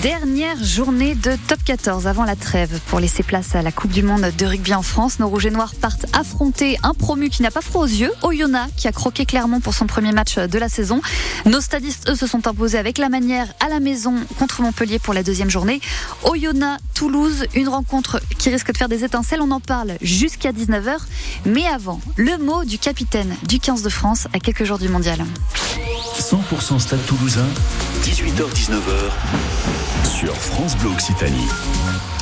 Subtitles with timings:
[0.00, 4.02] Dernière journée de top 14 avant la trêve pour laisser place à la Coupe du
[4.02, 5.18] Monde de rugby en France.
[5.18, 8.72] Nos Rouges et Noirs partent affronter un promu qui n'a pas froid aux yeux, Oyonnax,
[8.76, 11.00] qui a croqué clairement pour son premier match de la saison.
[11.46, 15.14] Nos stadistes, eux, se sont imposés avec la manière à la maison contre Montpellier pour
[15.14, 15.80] la deuxième journée.
[16.24, 19.40] Oyonnax, Toulouse, une rencontre qui risque de faire des étincelles.
[19.42, 20.96] On en parle jusqu'à 19h.
[21.44, 25.24] Mais avant, le mot du capitaine du 15 de France à quelques jours du mondial.
[26.18, 27.46] 100% Stade Toulousain,
[28.02, 29.12] 18h-19h
[30.04, 31.46] sur France Bleu Occitanie.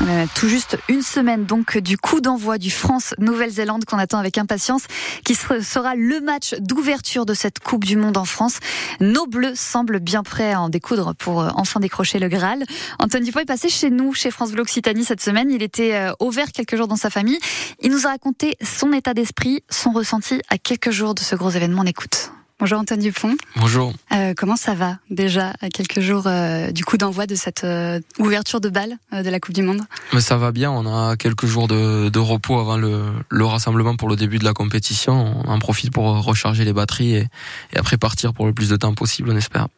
[0.02, 4.83] Euh, tout juste une semaine donc du coup d'envoi du France-Nouvelle-Zélande qu'on attend avec impatience,
[5.24, 8.59] qui sera le match d'ouverture de cette Coupe du Monde en France.
[9.01, 12.62] Nos Bleus semblent bien prêts à en découdre pour euh, enfin décrocher le Graal.
[12.99, 15.51] Antoine Dupont est passé chez nous, chez France Bleu Occitanie cette semaine.
[15.51, 17.38] Il était euh, au vert quelques jours dans sa famille.
[17.80, 21.51] Il nous a raconté son état d'esprit, son ressenti à quelques jours de ce gros
[21.51, 21.80] événement.
[21.83, 22.33] On écoute.
[22.60, 23.37] Bonjour Antoine Dupont.
[23.56, 23.95] Bonjour.
[24.12, 28.01] Euh, comment ça va déjà à quelques jours euh, du coup d'envoi de cette euh,
[28.18, 29.80] ouverture de balle euh, de la Coupe du Monde?
[30.12, 33.96] Mais ça va bien, on a quelques jours de, de repos avant le, le, rassemblement
[33.96, 35.43] pour le début de la compétition.
[35.43, 37.29] On en profite pour recharger les batteries et,
[37.73, 39.68] et après partir pour le plus de temps possible, on espère.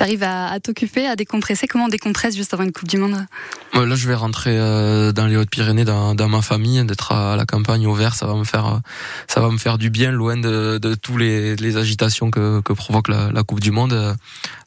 [0.00, 1.66] T'arrives à, à t'occuper, à décompresser.
[1.66, 3.26] Comment on décompresse juste avant une Coupe du Monde?
[3.74, 7.44] Là, je vais rentrer euh, dans les Hautes-Pyrénées, dans, dans, ma famille, d'être à la
[7.44, 8.80] campagne au vert, ça va me faire,
[9.28, 12.72] ça va me faire du bien, loin de, de tous les, les agitations que, que
[12.72, 14.14] provoque la, la, Coupe du Monde, euh,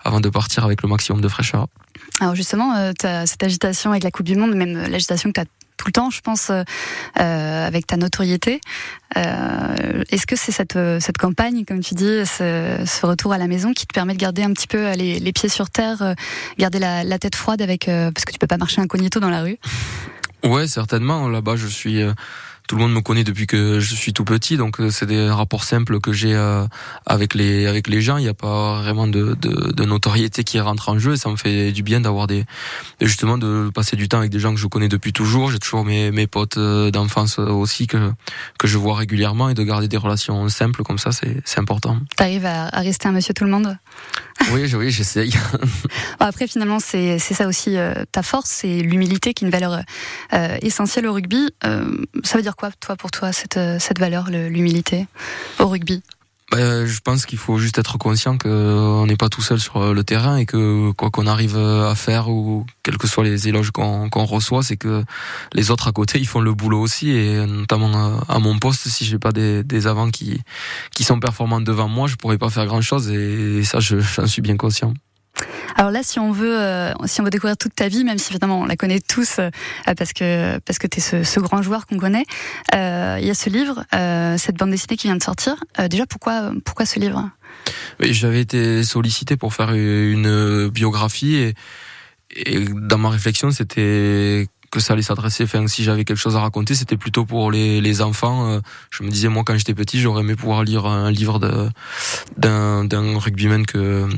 [0.04, 1.66] avant de partir avec le maximum de fraîcheur.
[2.20, 2.92] Alors justement, euh,
[3.26, 5.46] cette agitation avec la Coupe du Monde, même l'agitation que tu as
[5.84, 6.64] tout le temps, je pense, euh,
[7.68, 8.62] avec ta notoriété.
[9.18, 13.74] Euh, Est-ce que c'est cette, cette campagne, comme tu dis, ce, retour à la maison
[13.74, 16.16] qui te permet de garder un petit peu les, les pieds sur terre,
[16.58, 19.42] garder la, la, tête froide avec parce que tu peux pas marcher incognito dans la
[19.42, 19.58] rue?
[20.44, 21.28] Ouais, certainement.
[21.28, 22.02] Là-bas, je suis
[22.74, 25.64] tout le monde me connaît depuis que je suis tout petit, donc c'est des rapports
[25.64, 26.66] simples que j'ai euh,
[27.06, 28.18] avec les avec les gens.
[28.18, 31.30] Il n'y a pas vraiment de, de, de, notoriété qui rentre en jeu, et ça
[31.30, 32.46] me fait du bien d'avoir des
[33.00, 35.52] justement de passer du temps avec des gens que je connais depuis toujours.
[35.52, 38.12] J'ai toujours mes mes potes d'enfance aussi que
[38.58, 42.00] que je vois régulièrement et de garder des relations simples comme ça, c'est c'est important.
[42.16, 43.78] T'arrives à, à rester un monsieur tout le monde?
[44.52, 45.34] Oui, oui, j'essaye.
[46.20, 49.82] Après, finalement, c'est c'est ça aussi euh, ta force, c'est l'humilité qui est une valeur
[50.34, 51.50] euh, essentielle au rugby.
[51.64, 51.86] Euh,
[52.24, 55.08] ça veut dire quoi, toi, pour toi, cette, cette valeur, l'humilité
[55.60, 56.02] au rugby?
[56.52, 60.04] Bah, je pense qu'il faut juste être conscient qu'on n'est pas tout seul sur le
[60.04, 64.08] terrain et que quoi qu'on arrive à faire ou quels que soient les éloges qu'on
[64.08, 65.04] qu reçoit, c'est que
[65.54, 69.04] les autres à côté ils font le boulot aussi et notamment à mon poste, si
[69.04, 70.42] j'ai pas des, des avants qui
[70.94, 74.44] qui sont performants devant moi, je pourrais pas faire grand chose et ça j'en suis
[74.44, 74.94] bien conscient.
[75.76, 78.32] Alors là, si on veut, euh, si on veut découvrir toute ta vie, même si
[78.32, 79.50] évidemment on la connaît tous euh,
[79.98, 82.26] parce que parce que t'es ce, grand joueur qu'on connaît,
[82.74, 83.84] euh, il y a ce livre,
[84.38, 85.56] cette bande dessinée qui vient de sortir.
[85.90, 87.30] Déjà, pourquoi pourquoi ce livre?
[88.00, 91.54] J'avais été sollicité pour faire une biographie
[92.36, 95.46] et, dans ma réflexion, c'était que ça allait s'adresser.
[95.68, 98.60] Si j'avais quelque chose à raconter, c'était plutôt pour les, les enfants.
[98.90, 101.40] Je me disais, moi, quand j'étais petit, j'aurais aimé pouvoir lire un livre
[102.38, 104.10] d'un rugbyman que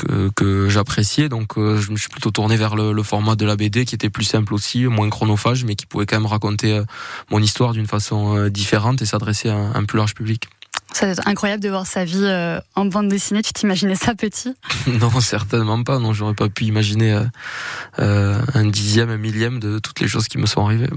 [0.00, 1.28] que, que j'appréciais.
[1.28, 3.94] Donc euh, je me suis plutôt tourné vers le, le, format de la BD qui
[3.94, 6.84] était plus simple aussi, moins chronophage, mais qui pouvait quand même raconter euh,
[7.30, 10.48] mon histoire d'une façon euh, différente et s'adresser à un, un plus large public.
[10.92, 13.42] Ça doit être incroyable de voir sa vie euh, en bande dessinée.
[13.42, 14.54] Tu t'imaginais ça petit?
[14.86, 15.98] Non, certainement pas.
[15.98, 17.24] Non, j'aurais pas pu imaginer euh,
[17.98, 20.90] euh, un dixième, un millième de toutes les choses qui me sont arrivées.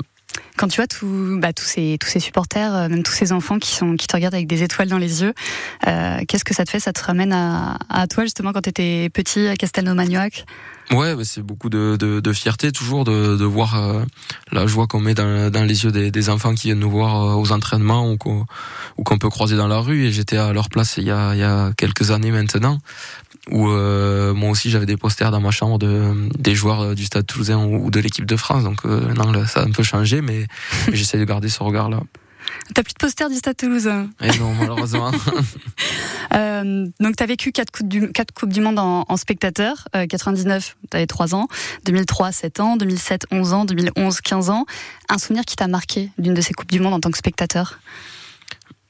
[0.58, 3.72] Quand tu vois tout, bah, tous ces tous ces supporters, même tous ces enfants qui
[3.72, 5.34] sont qui te regardent avec des étoiles dans les yeux,
[5.84, 6.80] qu'est-ce que ça te fait?
[6.80, 10.46] Ça te ramène à, à toi justement quand tu étais petit à Castelnau-Magnoac
[10.92, 14.04] Ouais, c'est beaucoup de, de, de, fierté toujours de, de voir euh,
[14.52, 17.24] la joie qu'on met dans, dans les yeux des, des, enfants qui viennent nous voir
[17.24, 20.06] euh, aux entraînements ou qu'on peut croiser dans la rue.
[20.06, 22.80] Et j'étais à leur place il y a, il y a quelques années maintenant,
[23.50, 27.26] où euh, moi aussi j'avais des posters dans ma chambre de des joueurs du Stade
[27.26, 28.64] Toulousain ou de l'équipe de France.
[28.64, 30.48] Donc euh, non, ça a un peu changé, mais,
[30.88, 32.02] mais j'essaie de garder ce regard-là.
[32.74, 35.12] T'as plus de posters du Stade Toulousain Et non, malheureusement.
[36.34, 39.88] euh, donc, t'as vécu quatre coupes du, quatre coupes du monde en, en spectateur.
[39.96, 41.48] Euh, 99, t'avais 3 ans.
[41.86, 42.78] 2003, 7 ans.
[42.78, 43.66] 2007, 11 ans.
[43.66, 44.66] 2011, 15 ans.
[45.10, 47.80] Un souvenir qui t'a marqué d'une de ces coupes du monde en tant que spectateur?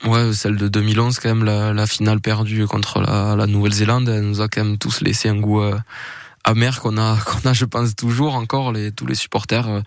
[0.06, 4.24] Ouais, celle de 2011, quand même, la, la finale perdue contre la, la Nouvelle-Zélande, elle
[4.24, 5.78] nous a quand même tous laissé un goût euh,
[6.44, 8.72] amer qu'on a, qu'on a, je pense, toujours encore.
[8.72, 9.82] Les, tous les supporters, euh,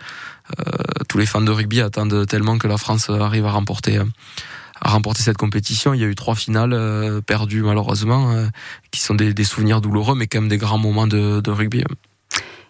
[1.08, 4.00] tous les fans de rugby attendent tellement que la France arrive à remporter.
[4.80, 5.94] à remporter cette compétition.
[5.94, 8.46] Il y a eu trois finales euh, perdues malheureusement, euh,
[8.90, 11.82] qui sont des, des, souvenirs douloureux, mais quand même des grands moments de, de rugby.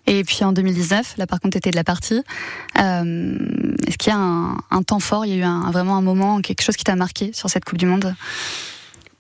[0.06, 2.22] Et puis en 2019, là par contre, tu étais de la partie.
[2.78, 3.38] Euh,
[3.86, 5.26] Est-ce qu'il y a un, un, temps fort?
[5.26, 7.64] Il y a eu un, vraiment un moment, quelque chose qui t'a marqué sur cette
[7.64, 8.14] Coupe du Monde?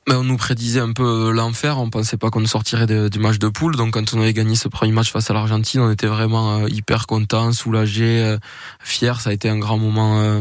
[0.06, 1.78] Mais on nous prédisait un peu l'enfer.
[1.78, 3.76] On pensait pas qu'on sortirait du match de poule.
[3.76, 6.68] Donc quand on avait gagné ce premier match face à l'Argentine, on était vraiment euh,
[6.68, 8.38] hyper content, soulagé, euh,
[8.80, 9.20] fier.
[9.20, 10.40] Ça a été un grand moment euh,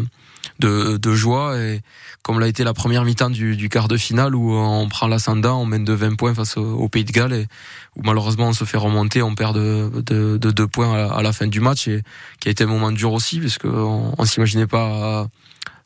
[0.59, 1.57] de, joie.
[1.59, 1.81] Et
[2.21, 5.65] comme l'a été la première mi-temps du, quart de finale où on prend l'ascendant, on
[5.65, 7.47] mène de 20 points face au, Pays de Galles et
[7.95, 11.33] où malheureusement on se fait remonter, on perd de, de, de 2 points à, la
[11.33, 12.03] fin du match et
[12.39, 15.27] qui a été un moment dur aussi parce qu'on on, s'imaginait pas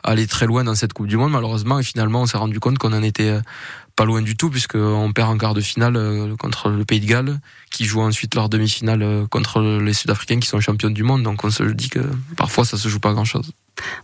[0.03, 2.77] aller très loin dans cette Coupe du Monde malheureusement et finalement on s'est rendu compte
[2.77, 3.41] qu'on en était euh,
[3.95, 7.05] pas loin du tout puisqu'on perd en quart de finale euh, contre le Pays de
[7.05, 7.39] Galles
[7.71, 11.43] qui joue ensuite leur demi-finale euh, contre les Sud-Africains qui sont champions du monde donc
[11.43, 11.99] on se dit que
[12.37, 13.51] parfois ça se joue pas grand-chose.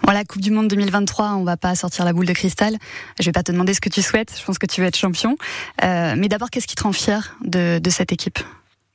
[0.03, 2.77] Voilà, Coupe du Monde 2023, on va pas sortir la boule de cristal.
[3.19, 4.95] Je vais pas te demander ce que tu souhaites, je pense que tu veux être
[4.95, 5.36] champion.
[5.81, 8.39] mais d'abord, qu'est-ce qui te rend fier de, de cette équipe?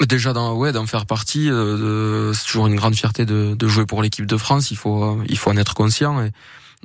[0.09, 4.01] Déjà d'en ouais d'en faire partie, c'est toujours une grande fierté de, de jouer pour
[4.01, 4.71] l'équipe de France.
[4.71, 6.31] Il faut il faut en être conscient et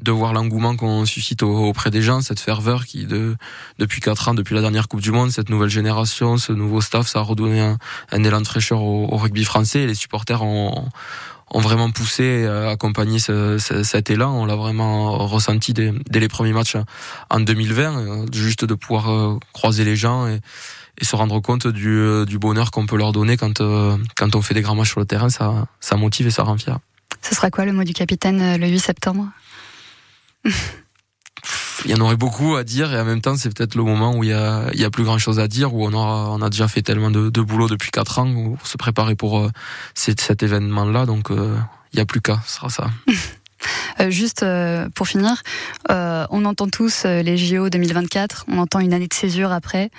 [0.02, 3.36] de voir l'engouement qu'on suscite auprès des gens, cette ferveur qui, de,
[3.80, 7.08] depuis quatre ans, depuis la dernière Coupe du Monde, cette nouvelle génération, ce nouveau staff,
[7.08, 7.62] ça a redonné
[8.12, 9.88] un, élan de fraîcheur au, rugby français.
[9.88, 10.90] Les supporters ont,
[11.54, 14.34] vraiment poussé, accompagné ce, cet élan.
[14.34, 16.76] On l'a vraiment ressenti dès, les premiers matchs
[17.30, 20.42] en 2020, euh, juste de pouvoir euh, croiser les gens et,
[21.02, 23.62] se rendre compte du, euh, du bonheur qu'on peut leur donner quand,
[24.16, 25.30] quand on fait des grands matchs sur le terrain.
[25.30, 26.80] Ça, ça motive et ça rend fier.
[27.22, 29.28] Ce sera quoi le mot du capitaine le 8 septembre?
[31.86, 34.16] Il y en aurait beaucoup à dire et en même temps c'est peut-être le moment
[34.16, 36.42] où il y a, y a plus grand chose à dire où on aura on
[36.42, 39.50] a déjà fait tellement de, boulot depuis quatre ans pour se préparer pour euh,
[39.94, 41.56] cet, événement là donc euh,
[41.94, 42.88] il y a plus qu'à ce sera ça
[44.00, 44.46] Euh, juste
[44.94, 45.42] pour finir,
[45.90, 49.90] on entend tous les JO 2024, on entend une année de césure après.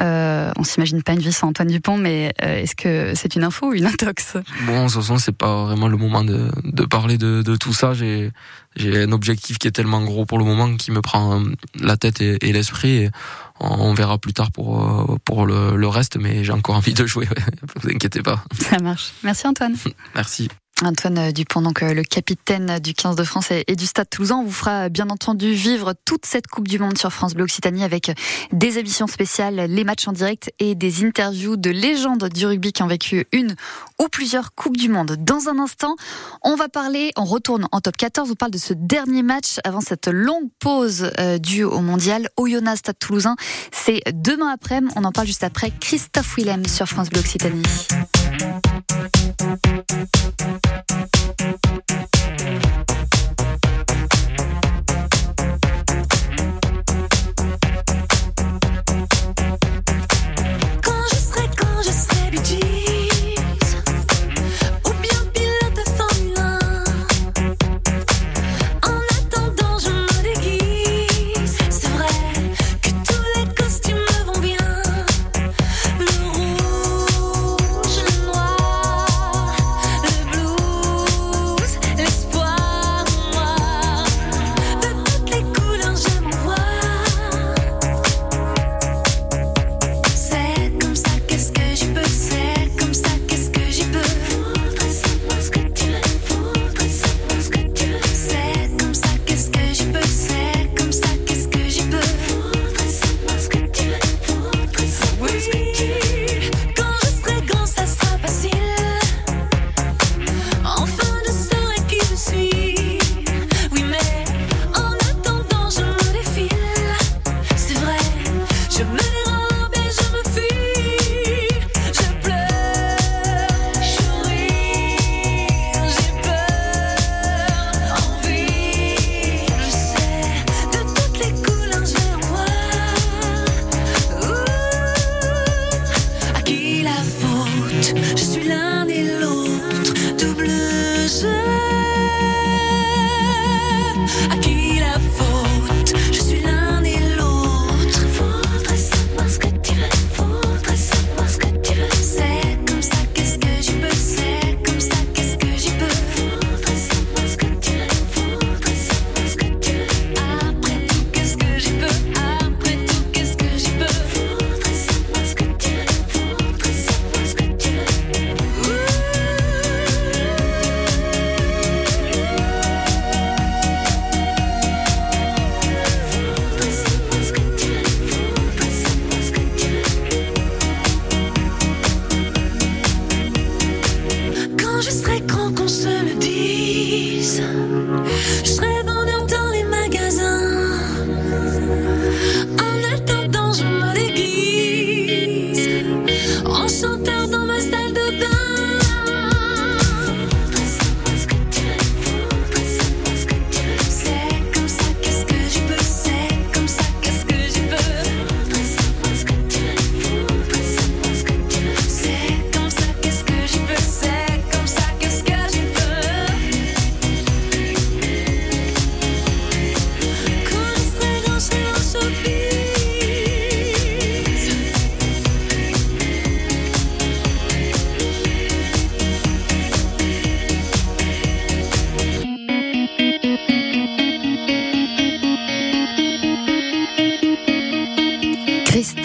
[0.00, 3.74] On s'imagine pas une vie sans Antoine Dupont, mais est-ce que c'est une info ou
[3.74, 4.36] une intox?
[4.66, 7.72] Bon, de toute façon, c'est pas vraiment le moment de, de parler de, de, tout
[7.72, 7.94] ça.
[7.94, 8.30] J'ai
[8.76, 11.42] j'ai un objectif qui est tellement gros pour le moment qui me prend
[11.80, 13.10] la tête et, et l'esprit.
[13.58, 17.28] On verra plus tard pour pour le, le reste, mais j'ai encore envie de jouer.
[17.82, 18.44] vous inquiétez pas.
[18.58, 19.12] Ça marche.
[19.22, 19.76] Merci Antoine.
[20.14, 20.48] Merci.
[20.82, 24.52] Antoine Dupont, donc euh, le capitaine du 15 de France et du Stade Toulousain, vous
[24.52, 28.12] fera bien entendu vivre toute cette Coupe du Monde sur France Bleu Occitanie avec
[28.52, 32.82] des émissions spéciales, les matchs en direct et des interviews de légendes du rugby qui
[32.82, 33.54] ont vécu une
[34.00, 35.16] ou plusieurs Coupes du Monde.
[35.18, 35.96] Dans un instant,
[36.42, 39.80] on va parler, on retourne en top 14, on parle de ce dernier match avant
[39.80, 42.28] cette longue pause euh, due au mondial.
[42.36, 43.36] Oyonnax Stade Toulousain,
[43.72, 45.72] c'est demain après-midi, on en parle juste après.
[45.80, 47.62] Christophe Willem sur France Bleu Occitanie.
[48.30, 48.66] Thank
[51.14, 51.19] you.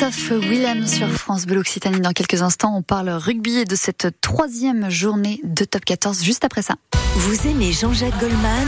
[0.08, 2.00] Christophe Willem sur France Bleu Occitanie.
[2.00, 6.46] Dans quelques instants, on parle rugby et de cette troisième journée de top 14 juste
[6.46, 6.76] après ça.
[7.16, 8.68] Vous aimez Jean-Jacques Goldman?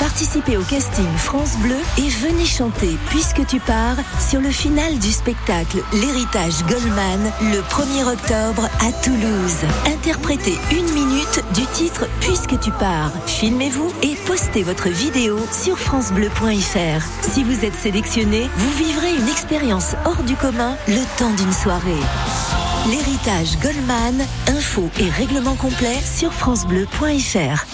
[0.00, 5.12] Participez au casting France Bleu et venez chanter Puisque tu pars sur le final du
[5.12, 9.58] spectacle L'héritage Goldman le 1er octobre à Toulouse.
[9.86, 13.12] Interprétez une minute du titre Puisque tu pars.
[13.26, 17.22] Filmez-vous et postez votre vidéo sur francebleu.fr.
[17.22, 22.00] Si vous êtes sélectionné, vous vivrez une expérience hors du commun le temps d'une soirée.
[22.88, 27.64] L'héritage Goldman, info et règlement complet sur francebleu.fr.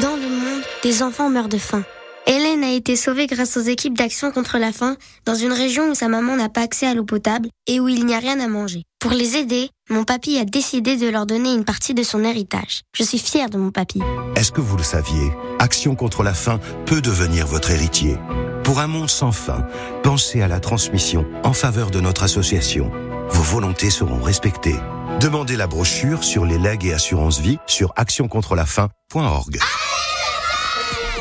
[0.00, 1.82] Dans le monde, des enfants meurent de faim.
[2.26, 5.94] Hélène a été sauvée grâce aux équipes d'action contre la faim dans une région où
[5.94, 8.46] sa maman n'a pas accès à l'eau potable et où il n'y a rien à
[8.46, 8.84] manger.
[9.00, 12.82] Pour les aider, mon papy a décidé de leur donner une partie de son héritage.
[12.96, 14.00] Je suis fière de mon papy.
[14.36, 15.32] Est-ce que vous le saviez?
[15.58, 18.16] Action contre la faim peut devenir votre héritier.
[18.70, 19.66] Pour un monde sans faim,
[20.04, 22.92] pensez à la transmission en faveur de notre association.
[23.28, 24.76] Vos volontés seront respectées.
[25.18, 29.58] Demandez la brochure sur les legs et assurances vie sur actioncontrelafaim.org.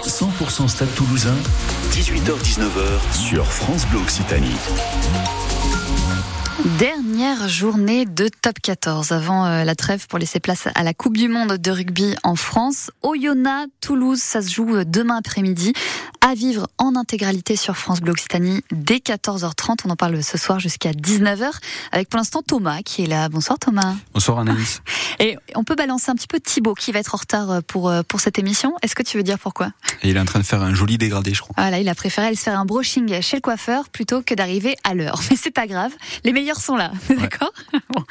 [0.03, 1.33] 100% Stade Toulousain,
[1.89, 4.55] 18h-19h sur France Bleu Occitanie.
[6.77, 11.15] Dernière journée de top 14 avant euh, la trêve pour laisser place à la Coupe
[11.15, 12.91] du Monde de rugby en France.
[13.01, 15.73] Oyonnax, Toulouse, ça se joue euh, demain après-midi
[16.21, 19.77] à vivre en intégralité sur France Bleu Occitanie dès 14h30.
[19.85, 21.49] On en parle ce soir jusqu'à 19h
[21.91, 23.29] avec pour l'instant Thomas qui est là.
[23.29, 23.95] Bonsoir Thomas.
[24.13, 24.81] Bonsoir Anaïs.
[25.19, 27.91] Et on peut balancer un petit peu Thibaut qui va être en retard euh, pour,
[28.07, 28.73] pour cette émission.
[28.81, 29.71] Est-ce que tu veux dire pourquoi?
[30.01, 31.53] Et il est en train de faire un joli dégradé, je crois.
[31.57, 34.75] Voilà, il a préféré aller se faire un brushing chez le coiffeur plutôt que d'arriver
[34.83, 35.19] à l'heure.
[35.29, 35.91] Mais c'est pas grave,
[36.23, 37.51] les meilleurs sont là, d'accord?
[37.93, 38.03] Bon.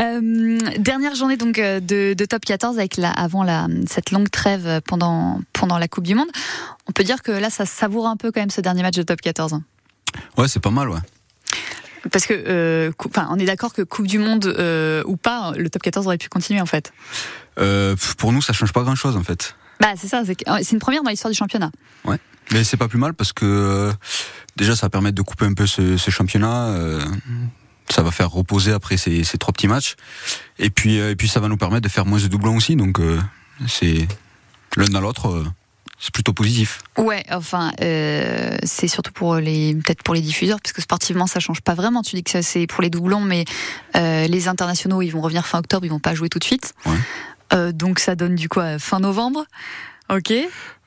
[0.00, 4.30] euh, Dernière journée donc euh, de, de, top 14 avec la, avant la, cette longue
[4.30, 6.28] trêve pendant, pendant la Coupe du Monde.
[6.90, 9.04] On peut dire que là, ça savoure un peu quand même ce dernier match de
[9.04, 9.60] top 14.
[10.36, 10.98] Ouais, c'est pas mal, ouais.
[12.10, 15.70] Parce que, euh, enfin, on est d'accord que Coupe du Monde euh, ou pas, le
[15.70, 16.92] top 14 aurait pu continuer en fait.
[17.60, 19.54] Euh, pour nous, ça change pas grand-chose en fait.
[19.78, 21.70] Bah c'est ça, c'est une première dans l'histoire du championnat.
[22.04, 22.18] Ouais,
[22.50, 23.92] mais c'est pas plus mal parce que
[24.56, 26.74] déjà ça va permettre de couper un peu ce, ce championnat.
[27.88, 29.94] Ça va faire reposer après ces, ces trois petits matchs.
[30.58, 32.74] Et puis, et puis ça va nous permettre de faire moins de doublons aussi.
[32.74, 33.00] Donc
[33.68, 34.08] c'est
[34.76, 35.44] l'un dans l'autre
[36.00, 36.80] c'est plutôt positif.
[36.96, 41.40] Ouais, enfin, euh, c'est surtout pour les, peut-être pour les diffuseurs, parce que sportivement, ça
[41.40, 42.02] change pas vraiment.
[42.02, 43.44] Tu dis que c'est pour les doublons, mais
[43.96, 46.72] euh, les internationaux, ils vont revenir fin octobre, ils vont pas jouer tout de suite.
[46.86, 46.96] Ouais.
[47.52, 49.44] Euh, donc ça donne du quoi, fin novembre.
[50.08, 50.32] Ok.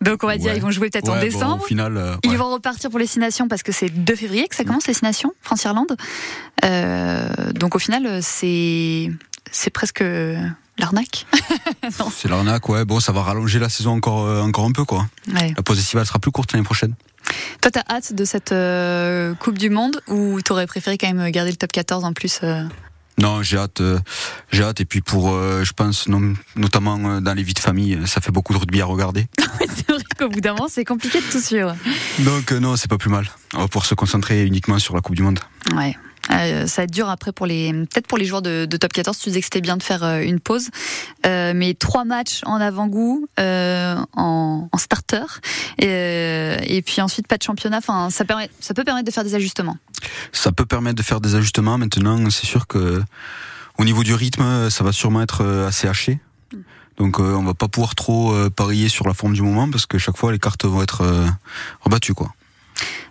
[0.01, 1.57] Donc on va dire ils vont jouer peut-être ouais, en décembre.
[1.57, 4.15] Bon, au final, euh, ils vont repartir pour les Six Nations parce que c'est 2
[4.15, 5.95] février que ça commence les Six Nations, France-Irlande.
[6.65, 9.11] Euh, donc au final, c'est
[9.51, 10.03] c'est presque
[10.77, 11.25] l'arnaque.
[12.11, 12.85] c'est l'arnaque, ouais.
[12.85, 15.07] Bon, ça va rallonger la saison encore, euh, encore un peu, quoi.
[15.33, 15.53] Ouais.
[15.55, 16.95] La pause estivale sera plus courte l'année prochaine.
[17.61, 21.51] Toi, t'as hâte de cette euh, Coupe du Monde ou t'aurais préféré quand même garder
[21.51, 22.63] le top 14 en plus euh...
[23.21, 23.81] Non, j'ai hâte,
[24.51, 24.81] j'ai hâte.
[24.81, 28.53] Et puis pour, je pense, non, notamment dans les vies de famille, ça fait beaucoup
[28.53, 29.27] de rugby à regarder.
[29.59, 31.75] c'est vrai qu'au bout d'un moment, c'est compliqué de tout suivre.
[32.19, 33.29] Donc non, c'est pas plus mal.
[33.53, 35.39] On va pouvoir se concentrer uniquement sur la Coupe du Monde.
[35.75, 35.95] Ouais.
[36.31, 38.93] Euh, ça va être dur après pour les peut-être pour les joueurs de, de, top
[38.93, 40.69] 14 tu disais que c'était bien de faire euh, une pause.
[41.25, 45.25] Euh, mais trois matchs en avant-goût en, en, starter.
[45.79, 47.77] Et, et, puis ensuite pas de championnat.
[47.77, 49.77] Enfin ça permet ça peut permettre de faire des ajustements.
[50.31, 51.77] Ça peut permettre de faire des ajustements.
[51.77, 53.03] Maintenant c'est sûr que
[53.77, 56.19] au niveau du rythme ça va sûrement être assez haché.
[56.97, 60.17] Donc on va pas pouvoir trop parier sur la forme du moment parce que chaque
[60.17, 61.03] fois les cartes vont être
[61.81, 62.33] rebattues quoi.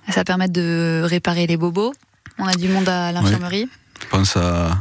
[0.08, 1.92] Ça va permettre de réparer les bobos
[2.38, 3.64] on a du monde à l'infirmerie.
[3.64, 3.68] Ouais.
[4.00, 4.78] Je pense à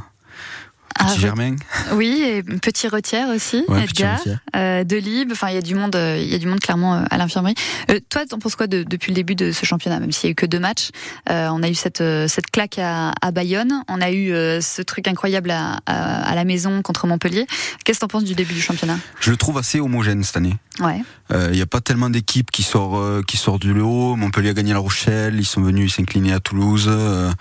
[1.02, 1.56] Petit ah, Germain.
[1.94, 4.20] Oui, et Petit Retière aussi, ouais, Edgar,
[4.56, 5.32] euh, Delibes.
[5.32, 7.56] Enfin, il y a du monde, il y a du monde clairement à l'infirmerie.
[7.90, 10.30] Euh, toi, t'en penses quoi de, depuis le début de ce championnat, même s'il y
[10.30, 10.90] a eu que deux matchs
[11.30, 14.82] euh, On a eu cette cette claque à, à Bayonne, on a eu euh, ce
[14.82, 17.46] truc incroyable à, à, à la maison contre Montpellier.
[17.84, 18.98] Qu'est-ce que t'en penses du début du championnat?
[19.20, 20.56] Je le trouve assez homogène cette année.
[20.80, 21.02] Ouais.
[21.34, 24.16] Il n'y a pas tellement d'équipes qui sort euh, qui sort du haut.
[24.18, 26.90] Montpellier a gagné la Rochelle, ils sont venus s'incliner à Toulouse.
[26.90, 27.32] Euh,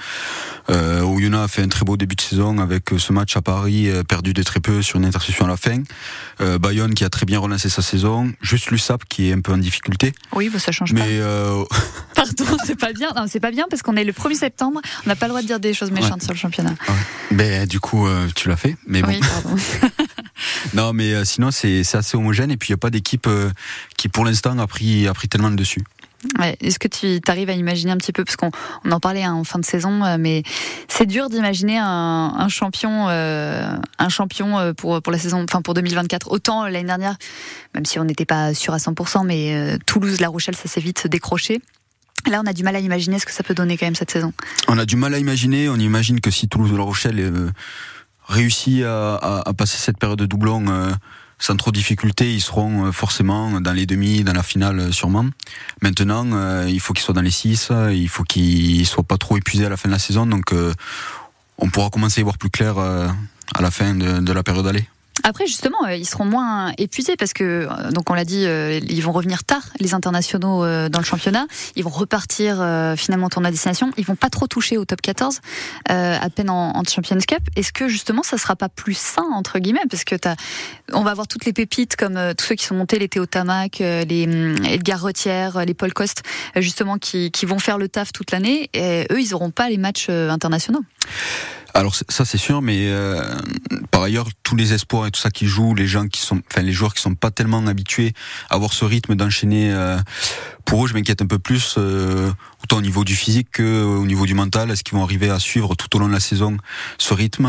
[1.02, 4.32] Oyonnax a fait un très beau début de saison avec ce match à Paris perdu
[4.32, 5.82] de très peu sur une interception à la fin.
[6.40, 8.32] Euh, Bayonne qui a très bien relancé sa saison.
[8.40, 10.12] Juste l'USAP qui est un peu en difficulté.
[10.32, 11.06] Oui, bah ça change Mais pas.
[11.06, 11.64] Euh...
[12.14, 13.10] Pardon, c'est pas bien.
[13.16, 14.80] Non, c'est pas bien parce qu'on est le 1er septembre.
[15.04, 16.24] On n'a pas le droit de dire des choses méchantes ouais.
[16.24, 16.74] sur le championnat.
[16.88, 16.94] Ouais.
[17.32, 18.76] Mais du coup, euh, tu l'as fait.
[18.86, 19.08] Mais bon.
[19.08, 19.56] Oui, pardon.
[20.74, 23.50] non, mais euh, sinon c'est assez homogène et puis il n'y a pas d'équipe euh,
[23.96, 25.82] qui pour l'instant a pris a pris tellement le dessus.
[26.60, 28.50] Est-ce que tu arrives à imaginer un petit peu, parce qu'on
[28.84, 30.42] on en parlait hein, en fin de saison, euh, mais
[30.88, 35.74] c'est dur d'imaginer un, champion, euh, un champion euh, pour pour la saison, enfin pour
[35.74, 36.30] 2024.
[36.30, 37.16] Autant l'année dernière,
[37.74, 40.80] même si on n'était pas sûr à 100%, mais euh, Toulouse, La Rochelle, ça s'est
[40.80, 41.60] vite décroché.
[42.28, 44.10] Là, on a du mal à imaginer ce que ça peut donner quand même cette
[44.10, 44.32] saison.
[44.68, 45.68] On a du mal à imaginer.
[45.68, 47.50] On imagine que si Toulouse-La Rochelle euh,
[48.26, 50.90] réussit à, à, passer cette période de doublon euh,
[51.40, 55.26] sans trop de difficultés, ils seront euh, forcément dans les demi, dans la finale sûrement.
[55.82, 57.70] Maintenant, il faut qu'ils soient dans les six.
[57.90, 60.26] Il faut qu'ils soient pas trop épuisés à la fin de la saison.
[60.26, 60.54] Donc,
[61.58, 64.84] on pourra commencer à y voir plus clair à la fin de, la période aller.
[65.22, 68.80] Après, justement, euh, ils seront moins épuisés parce que, euh, donc on l'a dit, euh,
[68.88, 71.46] ils vont revenir tard, les internationaux dans le championnat.
[71.76, 72.56] Ils vont repartir
[72.96, 73.90] finalement tourner à destination.
[73.96, 75.40] Ils vont pas trop toucher au top 14,
[75.86, 77.40] à peine en, Champions Cup.
[77.56, 79.80] Est-ce que justement, ça sera pas plus sain entre guillemets?
[79.90, 80.36] Parce que as,
[80.92, 83.78] on va avoir toutes les pépites comme tous ceux qui sont montés, les Théo Tamac,
[83.78, 86.22] les hum, Edgar Retière, les Paul Coste,
[86.56, 88.70] justement qui, qui vont faire le taf toute l'année.
[88.76, 90.82] Eux, ils auront pas les matchs internationaux.
[91.74, 93.22] Alors ça c'est sûr, mais euh,
[93.90, 96.62] par ailleurs tous les espoirs et tout ça qui jouent, les gens qui sont, enfin
[96.62, 98.12] les joueurs qui sont pas tellement habitués
[98.48, 99.98] à avoir ce rythme d'enchaîner, euh,
[100.64, 102.30] pour eux je m'inquiète un peu plus, euh,
[102.62, 104.70] autant au niveau du physique que au niveau du mental.
[104.70, 106.56] Est-ce qu'ils vont arriver à suivre tout au long de la saison
[106.98, 107.46] ce rythme,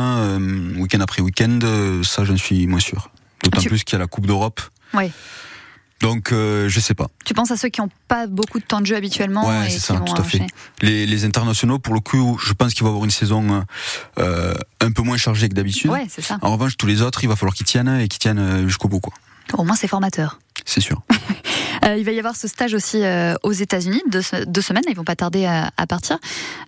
[0.77, 1.59] week-end après week-end?
[2.03, 3.09] Ça j'en suis moins sûr.
[3.43, 4.61] D'autant plus qu'il y a la Coupe d'Europe.
[4.93, 5.11] Oui.
[6.01, 7.07] Donc euh, je sais pas.
[7.25, 9.79] Tu penses à ceux qui n'ont pas beaucoup de temps de jeu habituellement Ouais, c'est
[9.79, 10.41] ça, tout à fait.
[10.81, 13.63] Les, les, internationaux, pour le coup, je pense qu'ils vont avoir une saison
[14.19, 15.91] euh, un peu moins chargée que d'habitude.
[15.91, 16.37] Ouais, c'est ça.
[16.41, 18.87] En revanche, tous les autres, il va falloir qu'ils tiennent et qu'ils tiennent euh, jusqu'au
[18.87, 19.13] bout, quoi.
[19.53, 20.39] Au moins, c'est formateur.
[20.65, 21.01] C'est sûr.
[21.83, 24.95] Euh, il va y avoir ce stage aussi euh, aux États-Unis, deux, deux, semaines, ils
[24.95, 26.19] vont pas tarder à, à partir.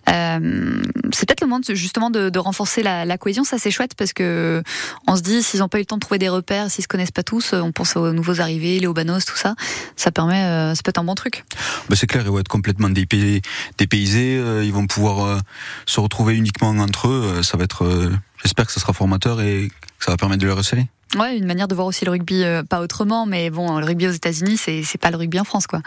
[0.08, 3.92] Euh, c'est peut-être le moment justement de, de renforcer la, la, cohésion, ça c'est chouette
[3.96, 4.62] parce que
[5.06, 6.88] on se dit s'ils n'ont pas eu le temps de trouver des repères, s'ils se
[6.88, 9.54] connaissent pas tous, on pense aux nouveaux arrivés, les Obanos, tout ça,
[9.94, 11.44] ça permet, ça peut être un bon truc.
[11.88, 13.42] Bah c'est clair, ils vont être complètement dépaysés,
[13.78, 15.40] dépaysés ils vont pouvoir
[15.86, 18.10] se retrouver uniquement entre eux, ça va être,
[18.42, 20.88] j'espère que ça sera formateur et que ça va permettre de les resserrer.
[21.18, 24.08] Ouais, une manière de voir aussi le rugby, euh, pas autrement, mais bon, le rugby
[24.08, 25.80] aux États-Unis, c'est c'est pas le rugby en France, quoi.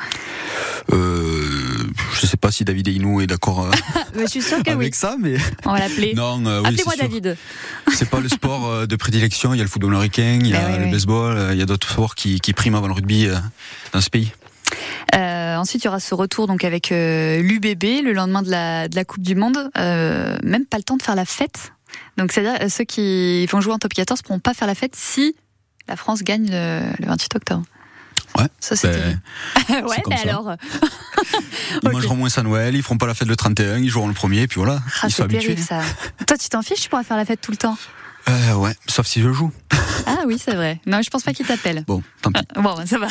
[0.94, 1.46] Euh,
[2.14, 3.72] je sais pas si David Einou est d'accord euh,
[4.20, 6.14] je suis sûr que avec ça, mais on va l'appeler.
[6.16, 7.38] Non, euh, oui, appelez-moi David.
[7.94, 9.54] C'est pas le sport de prédilection.
[9.54, 11.66] Il y a le football américain, il y a ben le baseball, il y a
[11.66, 13.28] d'autres sports qui, qui priment avant le rugby
[13.92, 14.32] dans ce pays.
[15.16, 18.88] Euh, ensuite, il y aura ce retour donc avec euh, l'UBB le lendemain de la,
[18.88, 19.70] de la Coupe du Monde.
[19.78, 21.74] Euh, même pas le temps de faire la fête
[22.18, 24.96] donc c'est-à-dire euh, ceux qui vont jouer en top 14 pourront pas faire la fête
[24.96, 25.36] si
[25.88, 27.64] la France gagne le, 28 octobre.
[28.38, 28.48] Ouais.
[28.60, 29.22] Ça c'est ben,
[29.86, 30.56] Ouais, mais alors.
[31.84, 34.14] ils mangeront moins à Noël, ils feront pas la fête le 31, ils joueront le
[34.14, 34.82] premier, puis voilà.
[35.02, 35.58] Ah, ils sont habitués.
[35.58, 35.82] Ça.
[36.26, 37.78] Toi, tu t'en fiches, tu pourras faire la fête tout le temps.
[38.30, 39.52] Euh, ouais, sauf si je joue.
[40.28, 40.82] Oui, c'est vrai.
[40.86, 41.86] Non, je pense pas qu'il t'appelle.
[41.88, 42.42] Bon, tant pis.
[42.56, 43.08] bon, ça va.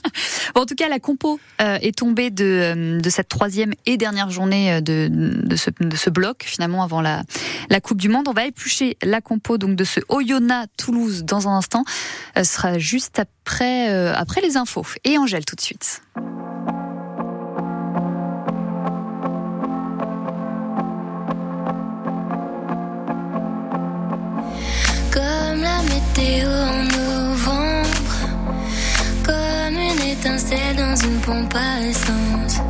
[0.54, 3.98] bon, en tout cas, la compo euh, est tombée de, euh, de cette troisième et
[3.98, 7.22] dernière journée euh, de, de, ce, de ce bloc, finalement, avant la,
[7.68, 8.28] la Coupe du Monde.
[8.28, 11.84] On va éplucher la compo donc de ce Oyonnax-Toulouse dans un instant.
[12.34, 14.86] ce sera juste après, après les infos.
[15.04, 16.00] Et Angèle, tout de suite.
[31.26, 32.60] Une pompe à essence,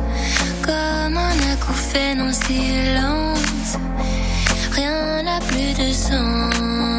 [0.61, 3.77] comme un acouphène en silence,
[4.71, 6.94] rien n'a plus de sens,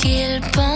[0.00, 0.69] cualquier pan.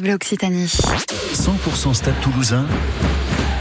[0.00, 0.66] France Bleu Occitanie.
[1.34, 2.64] 100% Stade Toulousain,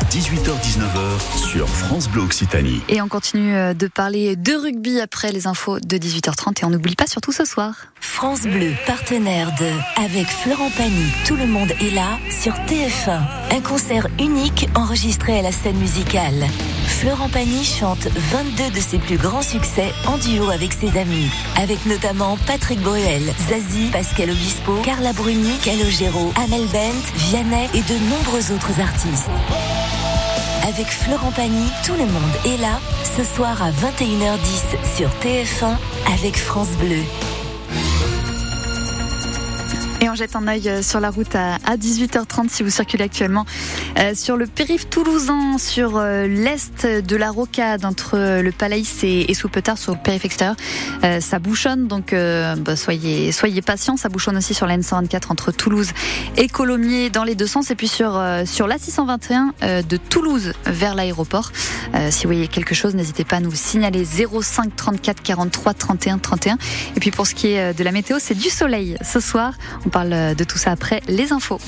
[0.10, 2.82] 18h-19h sur France Bleu Occitanie.
[2.88, 6.70] Et on continue euh, de parler de rugby après les infos de 18h30 et on
[6.70, 7.88] n'oublie pas surtout ce soir.
[8.00, 9.70] France Bleu, partenaire de
[10.02, 13.20] Avec Florent Pagny, tout le monde est là sur TF1.
[13.52, 16.46] Un concert unique enregistré à la scène musicale.
[16.90, 21.86] Florent Pagny chante 22 de ses plus grands succès en duo avec ses amis, avec
[21.86, 28.52] notamment Patrick Bruel, Zazie, Pascal Obispo, Carla Bruni, Calogero, Amel Bent, Vianney et de nombreux
[28.52, 29.30] autres artistes.
[30.68, 32.80] Avec Florent Pagny, tout le monde est là
[33.18, 35.78] ce soir à 21h10 sur TF1
[36.14, 37.04] avec France Bleu.
[40.02, 43.04] Et on jette un œil euh, sur la route à, à 18h30 si vous circulez
[43.04, 43.46] actuellement
[43.98, 49.30] euh, sur le périph' toulousain, sur euh, l'est de la rocade entre le Palaïs et,
[49.30, 50.56] et Soupetard sur le périph' extérieur.
[51.20, 53.98] Ça bouchonne, donc bah, soyez, soyez patients.
[53.98, 55.90] Ça bouchonne aussi sur la N124 entre Toulouse
[56.38, 57.72] et Colomiers dans les deux sens.
[57.72, 61.52] Et puis sur, sur la 621 euh, de Toulouse vers l'aéroport.
[62.12, 66.58] Si vous voyez quelque chose, n'hésitez pas à nous signaler 05 34 43 31 31.
[66.96, 69.54] Et puis pour ce qui est de la météo, c'est du soleil ce soir.
[69.90, 71.60] Parle euh, de tout ça après les infos.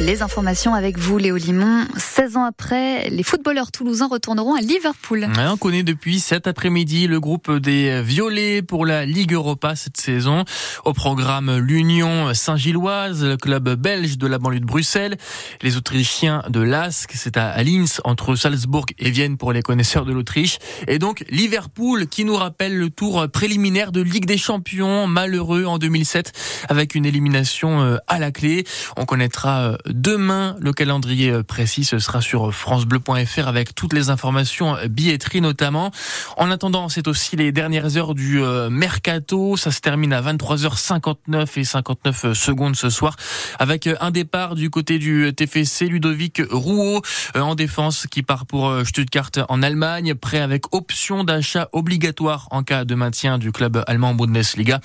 [0.00, 1.86] Les informations avec vous, Léo Limon.
[1.96, 5.28] 16 ans après, les footballeurs toulousains retourneront à Liverpool.
[5.36, 10.44] On connaît depuis cet après-midi le groupe des Violets pour la Ligue Europa cette saison.
[10.84, 15.16] Au programme l'Union Saint-Gilloise, le club belge de la banlieue de Bruxelles,
[15.62, 20.12] les Autrichiens de Lask, c'est à Linz entre Salzbourg et Vienne pour les connaisseurs de
[20.12, 20.58] l'Autriche.
[20.88, 25.78] Et donc Liverpool qui nous rappelle le tour préliminaire de Ligue des Champions malheureux en
[25.78, 26.32] 2007
[26.68, 28.64] avec une élimination euh, à la clé.
[28.96, 34.76] On connaîtra euh, demain le calendrier euh, précis, sera sur francebleu.fr avec toutes les informations
[34.76, 35.90] euh, billetterie notamment.
[36.36, 41.58] En attendant, c'est aussi les dernières heures du euh, mercato, ça se termine à 23h59
[41.58, 43.16] et 59 secondes ce soir
[43.58, 47.02] avec euh, un départ du côté du TFC Ludovic Rouault
[47.36, 52.48] euh, en défense qui part pour euh, Stuttgart en Allemagne, prêt avec option d'achat obligatoire
[52.50, 54.80] en cas de maintien du club allemand en Bundesliga.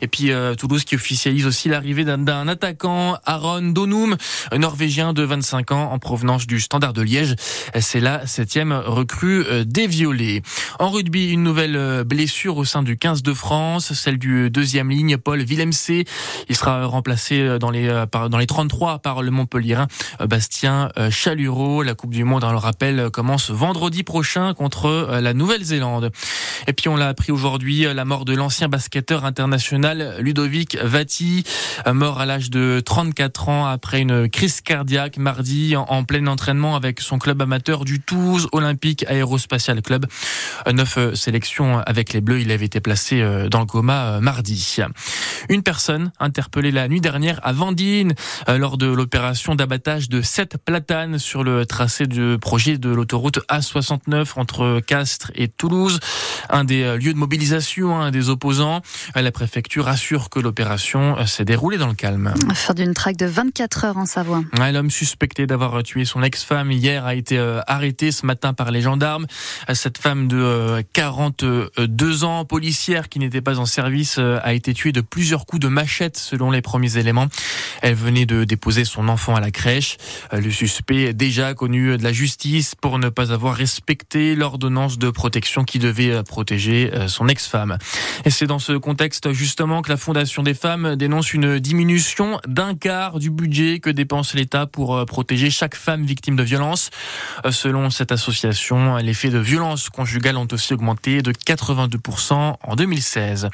[0.00, 4.16] Et puis euh, Toulouse qui officialise aussi l'arrivée d'un- attaquant, Aaron Donum,
[4.56, 7.36] norvégien de 25 ans en provenance du Standard de Liège.
[7.80, 10.42] C'est la septième recrue euh, des Violets.
[10.78, 14.90] En rugby, une nouvelle euh, blessure au sein du 15 de France, celle du deuxième
[14.90, 15.70] ligne, Paul Villemc.
[16.48, 19.86] Il sera remplacé euh, dans les, euh, dans les 33 par le Montpellierin
[20.20, 21.82] euh, Bastien euh, Chalureau.
[21.82, 26.10] La Coupe du Monde, on le rappelle, euh, commence vendredi prochain contre euh, la Nouvelle-Zélande.
[26.66, 31.44] Et puis on l'a appris aujourd'hui, euh, la mort de l'ancien basketteur international Ludovic Vati,
[31.86, 36.74] euh, mort à l'âge de 34 ans après une crise cardiaque mardi en, plein entraînement
[36.74, 40.06] avec son club amateur du Toulouse Olympique Aérospatial Club.
[40.66, 44.18] Euh, Neuf euh, sélections avec les Bleus, il avait été placé euh, dans le coma
[44.20, 44.78] mardi.
[45.48, 48.14] Une personne interpellée la nuit dernière à Vendine
[48.48, 54.32] lors de l'opération d'abattage de sept platanes sur le tracé du projet de l'autoroute A69
[54.36, 56.00] entre Castres et Toulouse.
[56.50, 58.80] Un des lieux de mobilisation hein, des opposants.
[59.14, 62.34] La préfecture assure que l'opération s'est déroulée dans le calme.
[62.54, 64.06] Faire d'une traque de 24 heures en.
[64.72, 68.80] L'homme suspecté d'avoir tué son ex-femme hier a été euh, arrêté ce matin par les
[68.80, 69.26] gendarmes.
[69.72, 75.00] Cette femme de 42 ans, policière qui n'était pas en service, a été tuée de
[75.00, 77.28] plusieurs coups de machette selon les premiers éléments.
[77.82, 79.96] Elle venait de déposer son enfant à la crèche.
[80.32, 85.64] Le suspect, déjà connu de la justice pour ne pas avoir respecté l'ordonnance de protection
[85.64, 87.78] qui devait protéger son ex-femme.
[88.24, 92.74] Et c'est dans ce contexte justement que la Fondation des femmes dénonce une diminution d'un
[92.74, 96.90] quart du budget que dépense l'État pour euh, protéger chaque femme victime de violence.
[97.44, 102.76] Euh, selon cette association, les faits de violence conjugale ont aussi augmenté de 82% en
[102.76, 103.48] 2016.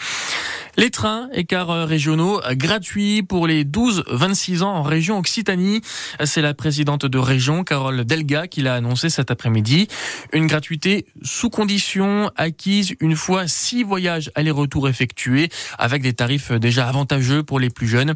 [0.77, 5.81] Les trains et cars euh, régionaux gratuits pour les 12-26 ans en région Occitanie.
[6.25, 9.89] C'est la présidente de région, Carole Delga, qui l'a annoncé cet après-midi.
[10.35, 16.87] Une gratuité sous condition acquise une fois six voyages aller-retour effectués avec des tarifs déjà
[16.87, 18.15] avantageux pour les plus jeunes.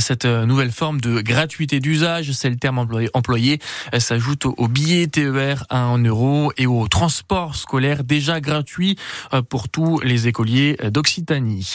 [0.00, 2.78] Cette nouvelle forme de gratuité d'usage, c'est le terme
[3.12, 3.58] employé,
[3.98, 8.96] s'ajoute aux billets TER à 1 euro et au transport scolaire déjà gratuit
[9.34, 11.74] euh, pour tous les écoliers d'Occitanie.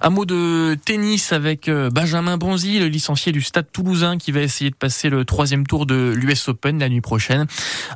[0.00, 4.40] Un mot de tennis avec euh, Benjamin Bonzi, le licencié du Stade toulousain qui va
[4.40, 7.46] essayer de passer le troisième tour de l'US Open la nuit prochaine.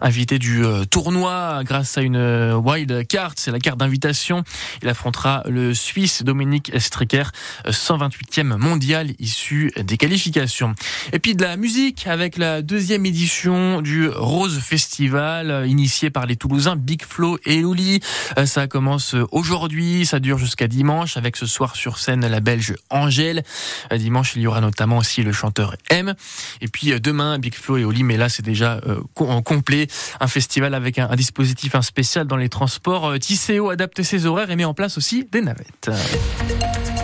[0.00, 4.44] Invité du euh, tournoi grâce à une wild card, c'est la carte d'invitation.
[4.82, 7.32] Il affrontera le Suisse Dominique Stricker,
[7.66, 10.74] 128e mondial issu des qualifications.
[11.12, 16.36] Et puis de la musique avec la deuxième édition du Rose Festival initié par les
[16.36, 18.00] Toulousains Big Flo et Luli.
[18.44, 23.42] Ça commence aujourd'hui, ça dure jusqu'à dimanche avec ce soir sur scène la Belge Angèle.
[23.90, 26.14] Dimanche, il y aura notamment aussi le chanteur M.
[26.60, 29.86] Et puis demain, Big Flo et Oli, mais là c'est déjà euh, en complet.
[30.20, 33.18] Un festival avec un, dispositif un spécial dans les transports.
[33.18, 35.90] Tisséo adapte ses horaires et met en place aussi des navettes.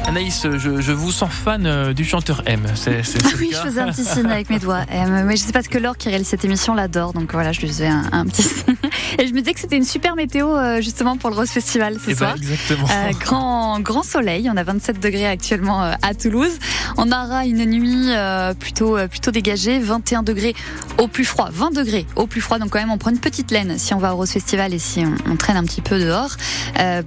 [0.07, 2.65] Anaïs, je, vous sens fan euh, du chanteur M.
[2.75, 5.25] C'est, ah oui, je faisais un petit signe avec mes doigts M.
[5.27, 7.61] Mais je sais pas ce que Laure qui réalise cette émission l'adore, donc voilà, je
[7.61, 8.75] lui faisais un, petit signe.
[9.19, 11.95] Et je me disais que c'était une super météo euh, justement pour le Rose Festival
[11.95, 12.35] ce eh ben, soir.
[12.37, 12.87] exactement.
[12.91, 16.59] Euh, grand, grand soleil, on a 27 degrés actuellement à Toulouse.
[16.97, 18.11] On aura une nuit
[18.59, 20.55] plutôt, plutôt dégagée, 21 degrés
[20.99, 22.59] au plus froid, 20 degrés au plus froid.
[22.59, 24.79] Donc quand même, on prend une petite laine si on va au Rose Festival et
[24.79, 26.37] si on, traîne un petit peu dehors.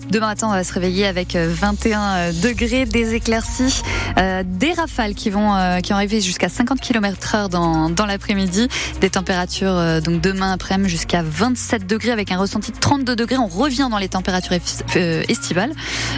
[0.09, 3.81] demain matin, on va se réveiller avec 21 degrés des éclaircies,
[4.17, 8.67] euh, des rafales qui vont euh, qui arrivé jusqu'à 50 km/h dans, dans l'après-midi,
[9.01, 13.37] des températures euh, donc demain après-midi jusqu'à 27 degrés avec un ressenti de 32 degrés.
[13.37, 14.53] On revient dans les températures
[14.95, 15.73] estivales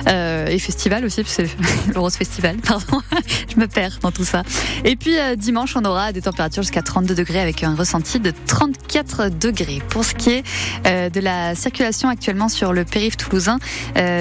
[0.08, 1.48] et festivales aussi, c'est
[1.94, 3.02] le Rose Festival, pardon,
[3.54, 4.44] je me perds dans tout ça.
[4.84, 9.30] Et puis dimanche, on aura des températures jusqu'à 32 degrés avec un ressenti de 34
[9.30, 9.82] degrés.
[9.90, 10.44] Pour ce qui est
[10.86, 13.60] de la circulation actuellement sur le périph' toulousain,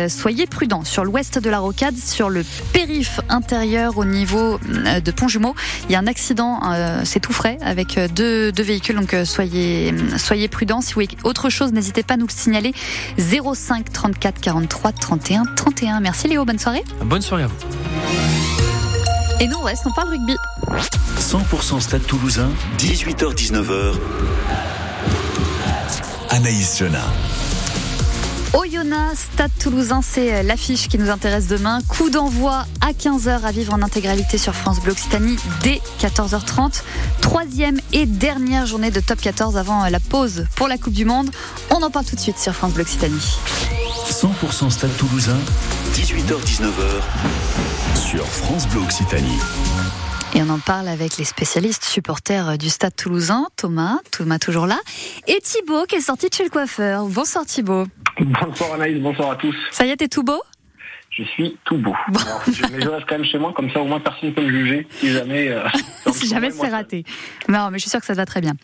[0.09, 5.11] soyez prudents sur l'ouest de la rocade, sur le périph intérieur au niveau euh, de
[5.11, 5.55] Pont-Jumeau.
[5.89, 9.15] Il y a un accident, euh, c'est tout frais, avec euh, deux, deux véhicules, donc
[9.25, 10.81] soyez, soyez prudents.
[10.81, 12.73] Si vous voyez autre chose, n'hésitez pas à nous le signaler.
[13.19, 16.01] 05 34 43 31 31.
[16.01, 16.85] Merci Léo, bonne soirée.
[17.05, 18.50] Bonne soirée à vous.
[19.43, 20.37] Et nous, on reste, on parle rugby.
[21.19, 23.95] 100% Stade Toulousain, 18h-19h.
[26.29, 27.05] Anaïs Jona.
[28.53, 31.79] Oyonnax, Stade Toulousain, c'est euh, l'affiche qui nous intéresse demain.
[31.89, 36.83] Coup d'envoi à 15h à vivre en intégralité sur France Bleu Occitanie dès 14h30.
[37.23, 41.07] Troisième et dernière journée de top 14 avant euh, la pause pour la Coupe du
[41.07, 41.31] Monde.
[41.71, 43.39] On en parle tout de suite sur France Bleu Occitanie.
[44.11, 45.39] 100% Stade Toulousain,
[45.95, 49.39] 18h-19h sur France Bleu Occitanie.
[50.35, 54.79] Et on en parle avec les spécialistes supporters du Stade Toulousain, Thomas, Thomas toujours là,
[55.27, 57.07] et Thibaut qui est sorti de chez le coiffeur.
[57.07, 57.87] Bonsoir Thibaut.
[58.21, 59.57] Bonsoir Anaïs, bonsoir à tous.
[59.71, 60.41] Ça y est, t'es tout beau?
[61.25, 61.95] Je suis tout beau.
[62.73, 64.51] mais je reste quand même chez moi, comme ça au moins personne ne peut me
[64.51, 65.49] juger si jamais.
[65.49, 65.67] Euh,
[66.13, 67.05] si jamais c'est raté.
[67.49, 68.55] Non, mais je suis sûre que ça va très bien.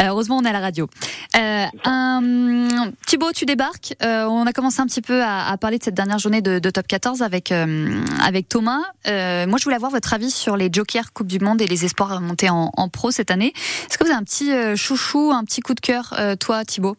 [0.00, 0.88] Euh, heureusement, on est à la radio.
[1.36, 2.90] Euh, un...
[3.06, 3.94] Thibaut, tu débarques.
[4.00, 7.22] on a commencé un petit peu à, parler de cette dernière journée de, Top 14
[7.22, 8.82] avec avec Thomas.
[9.06, 12.20] moi, je voulais avoir votre avis sur les Jokers Coupe du Monde et les espoirs
[12.20, 13.52] montés en, en pro cette année.
[13.88, 16.96] Est-ce que vous avez un petit chouchou, un petit coup de cœur, toi, Thibaut?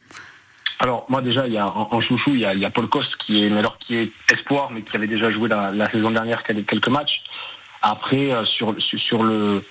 [0.84, 3.58] Alors moi déjà il y a en, chouchou il y a, Paul Coste qui est
[3.58, 7.22] alors qui est espoir mais qui avait déjà joué la, saison dernière quelques matchs.
[7.82, 9.64] Après euh, sur sur le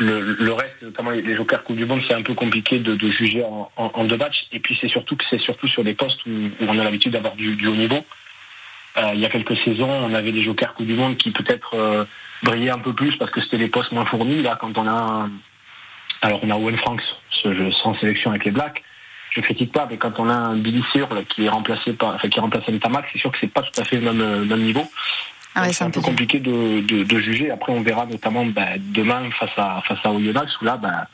[0.00, 3.44] le, reste, notamment les, Jokers Coupe du Monde, c'est un peu compliqué de, juger
[3.76, 4.46] en, deux matchs.
[4.52, 7.34] Et puis c'est surtout que c'est surtout sur des postes où, on a l'habitude d'avoir
[7.34, 8.04] du, haut niveau.
[8.96, 11.74] Euh, il y a quelques saisons, on avait des Jokers Coupe du Monde qui peut-être
[11.74, 12.04] euh,
[12.44, 14.40] brillaient un peu plus parce que c'était des postes moins fournis.
[14.40, 15.28] Là, quand on a
[16.22, 18.84] alors on a Owen Franks, ce jeu sans sélection avec les Blacks
[19.38, 22.28] je critique pas, mais quand on a un Billy Searle qui est remplacé par, enfin,
[22.28, 24.84] qui remplace Tamac, c'est sûr que c'est pas tout à fait le même, euh, niveau.
[25.54, 27.50] Ah c'est un peu compliqué de, juger.
[27.50, 31.08] Après, on verra notamment bah, demain face à face à Oyonnax où là, bah,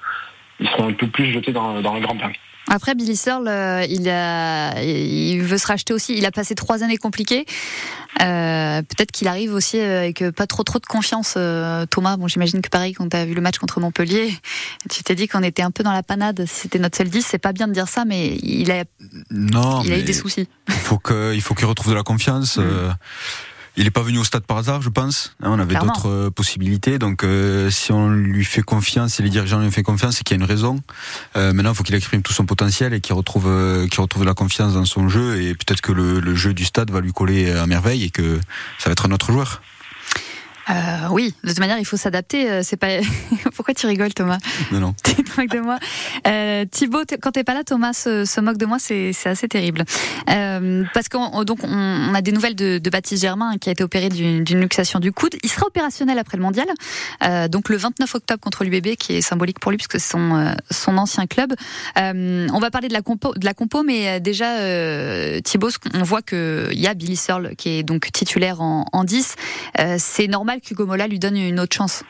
[0.61, 2.33] ils seront un peu plus jetés dans, dans le grand bain.
[2.69, 6.17] Après, Billy Searle, euh, il, a, il veut se racheter aussi.
[6.17, 7.45] Il a passé trois années compliquées.
[8.23, 12.17] Euh, peut-être qu'il arrive aussi avec pas trop trop de confiance, euh, Thomas.
[12.17, 14.33] Bon, j'imagine que pareil, quand tu as vu le match contre Montpellier,
[14.91, 16.45] tu t'es dit qu'on était un peu dans la panade.
[16.47, 18.85] Si c'était notre seul 10, c'est pas bien de dire ça, mais il a,
[19.31, 20.49] non, il a eu des soucis.
[20.69, 22.59] Il faut qu'il faut qu'il retrouve de la confiance.
[22.65, 22.95] Mm.
[23.77, 25.35] Il n'est pas venu au stade par hasard, je pense.
[25.43, 26.99] Hein, on avait d'autres euh, possibilités.
[26.99, 30.37] Donc, euh, si on lui fait confiance, si les dirigeants lui font confiance, c'est qu'il
[30.37, 30.81] y a une raison.
[31.37, 33.49] Euh, maintenant, il faut qu'il exprime tout son potentiel et qu'il retrouve,
[33.91, 35.43] qu'il retrouve la confiance dans son jeu.
[35.43, 38.41] Et peut-être que le, le, jeu du stade va lui coller à merveille et que
[38.79, 39.61] ça va être un autre joueur.
[40.71, 42.51] Euh, oui, de toute manière, il faut s'adapter.
[42.51, 42.89] Euh, c'est pas.
[43.55, 44.39] Pourquoi tu rigoles, Thomas
[44.73, 44.95] Non, non.
[45.05, 45.79] tu te moques de moi.
[46.27, 48.79] Euh, Thibaut, quand t'es pas là, Thomas se, moque de moi.
[48.79, 49.85] C'est assez terrible.
[50.31, 53.85] Euh, parce qu'on donc on, a des nouvelles de, de Baptiste Germain qui a été
[53.85, 55.37] opéré d'une luxation du coude.
[55.43, 56.67] Il sera opérationnel après le mondial.
[57.23, 60.35] Euh, donc le 29 octobre contre l'UBB, qui est symbolique pour lui puisque c'est son
[60.37, 61.55] euh, son ancien club.
[61.97, 64.45] on va parler de la compo, de la compo, mais déjà
[65.43, 69.05] Thibaut, on voit que il y a Billy Searle qui est donc titulaire en, en
[69.05, 69.37] 10.
[69.99, 72.05] c'est normal qu'Hugo Mola lui donne une autre chance.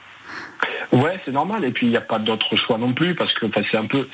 [0.92, 1.64] Ouais, c'est normal.
[1.64, 4.08] Et puis il n'y a pas d'autre choix non plus parce que c'est un peu,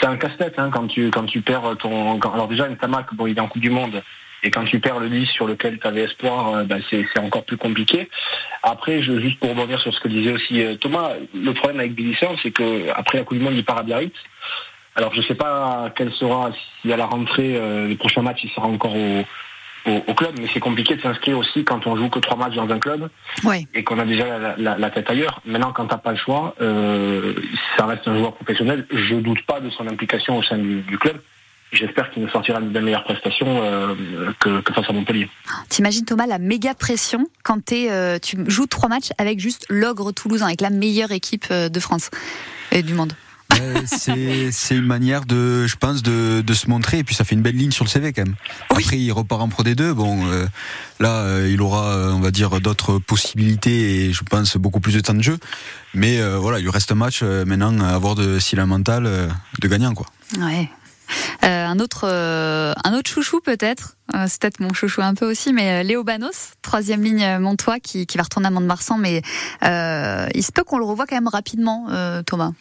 [0.00, 2.20] c'est un casse-tête hein, quand tu perds ton.
[2.20, 4.02] alors déjà une Tamac, bon, il est en Coupe du Monde.
[4.42, 7.44] Et quand tu perds le 10 sur lequel tu avais espoir, euh, bah, c'est encore
[7.44, 8.08] plus compliqué.
[8.62, 12.16] Après, juste pour rebondir sur ce que disait aussi euh, Thomas, le problème avec Billy
[12.42, 14.14] c'est que après la Coupe du Monde, il part à Biarritz.
[14.94, 16.50] Alors je ne sais pas quel sera,
[16.82, 19.24] si à la rentrée, euh, le prochain match, il sera encore au,
[19.88, 22.68] au, club, mais c'est compliqué de s'inscrire aussi quand on joue que trois matchs dans
[22.68, 23.08] un club
[23.74, 25.40] et qu'on a déjà la, tête ailleurs.
[25.44, 27.34] Maintenant, quand t'as pas le choix, euh,
[27.76, 28.86] ça reste un joueur professionnel.
[28.90, 31.20] Je doute pas de son implication au sein du, club.
[31.70, 33.94] J'espère qu'il nous sortira de meilleures prestations euh,
[34.40, 35.28] que, face à Montpellier.
[35.68, 40.12] T'imagines Thomas la méga pression quand es, euh, tu joues trois matchs avec juste l'ogre
[40.12, 42.10] toulousain, avec la meilleure équipe de France
[42.72, 43.12] et du monde
[43.86, 46.98] c'est une manière de, je pense, de, de, se montrer.
[46.98, 48.34] Et puis ça fait une belle ligne sur le CV quand même.
[48.70, 49.92] Après, il repart en Pro D2.
[49.92, 50.46] Bon, euh,
[51.00, 54.94] là, euh, il aura, euh, on va dire, d'autres possibilités et je pense beaucoup plus
[54.94, 55.38] de temps de jeu.
[55.94, 59.04] Mais voilà, il lui reste un match maintenant à avoir de si la mental
[59.58, 60.06] de gagnant, quoi.
[60.38, 60.68] Ouais.
[61.42, 63.96] un autre, un autre chouchou peut-être.
[64.26, 68.18] c'est peut-être mon chouchou un peu aussi, mais Léo Banos, troisième ligne Montois, qui, qui
[68.18, 69.22] va retourner à Mont-de-Marsan, mais
[69.62, 71.86] il se peut qu'on le revoie quand même rapidement,
[72.26, 72.52] Thomas.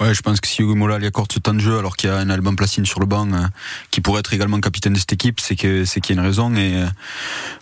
[0.00, 2.12] Ouais, je pense que si Hugo lui accorde ce temps de jeu alors qu'il y
[2.12, 3.46] a un Alban Placine sur le banc euh,
[3.90, 6.76] qui pourrait être également capitaine de cette équipe, c'est qu'il y a une raison et
[6.76, 6.86] euh,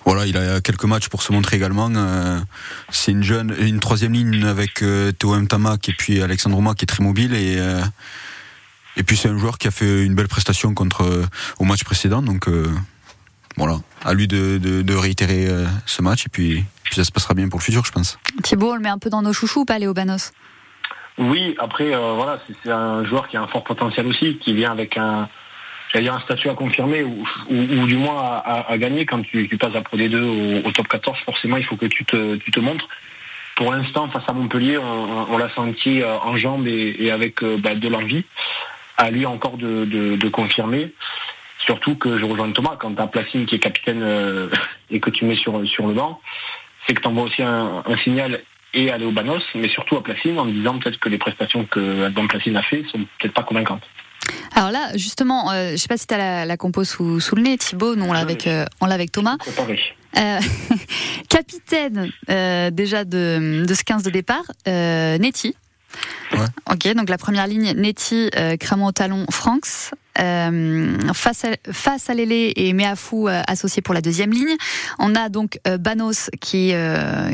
[0.04, 1.90] voilà, il a quelques matchs pour se montrer également.
[1.96, 2.38] Euh,
[2.90, 4.84] c'est une jeune, une troisième ligne avec
[5.18, 5.46] Théo.
[5.46, 7.58] Tamac et puis Alexandre Rouma qui est très mobile et
[8.96, 12.22] et puis c'est un joueur qui a fait une belle prestation contre au match précédent,
[12.22, 12.48] donc
[13.56, 15.48] voilà, à lui de, réitérer
[15.86, 18.18] ce match et puis, ça se passera bien pour le futur, je pense.
[18.42, 20.32] Thibaut, on le met un peu dans nos chouchous ou pas, Léo Banos?
[21.18, 24.70] Oui, après, euh, voilà, c'est un joueur qui a un fort potentiel aussi, qui vient
[24.70, 25.28] avec un,
[25.94, 27.26] dire un statut à confirmer ou,
[27.86, 31.18] du moins à, gagner quand tu, passes à Pro D2 au, top 14.
[31.24, 32.88] Forcément, il faut que tu te, tu te montres.
[33.56, 37.74] Pour l'instant, face à Montpellier, on, l'a senti euh, en jambes et, avec euh, bah,
[37.74, 38.24] de l'envie.
[38.96, 40.92] À lui encore de, confirmer.
[41.66, 44.04] Surtout que je rejoins Thomas, quand tu as Placine qui est capitaine
[44.90, 46.20] et que tu mets sur, sur le banc,
[46.86, 48.40] c'est que tu envoies aussi un, un signal
[48.74, 52.04] et aller au Banos, mais surtout à Placine en disant peut-être que les prestations que
[52.04, 53.82] Alban Placine a fait sont peut-être pas convaincantes.
[54.54, 57.20] Alors là, justement, euh, je ne sais pas si tu as la, la, compo sous,
[57.20, 59.36] sous, le nez, Thibaut, nous on l'a avec, euh, avec Thomas.
[60.16, 60.40] Euh,
[61.28, 65.54] capitaine euh, déjà de, de ce 15 de départ, Netty.
[66.32, 66.38] Ouais.
[66.70, 69.92] Ok, donc la première ligne, Netty, Cramon au talon, Franks.
[70.20, 74.56] Euh, face à, face à Lélé et Meafou euh, associés pour la deuxième ligne.
[74.98, 76.72] On a donc euh, Banos qui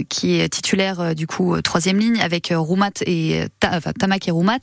[0.09, 4.59] qui est titulaire du coup troisième ligne avec Roumat et enfin, Tamak et Roumat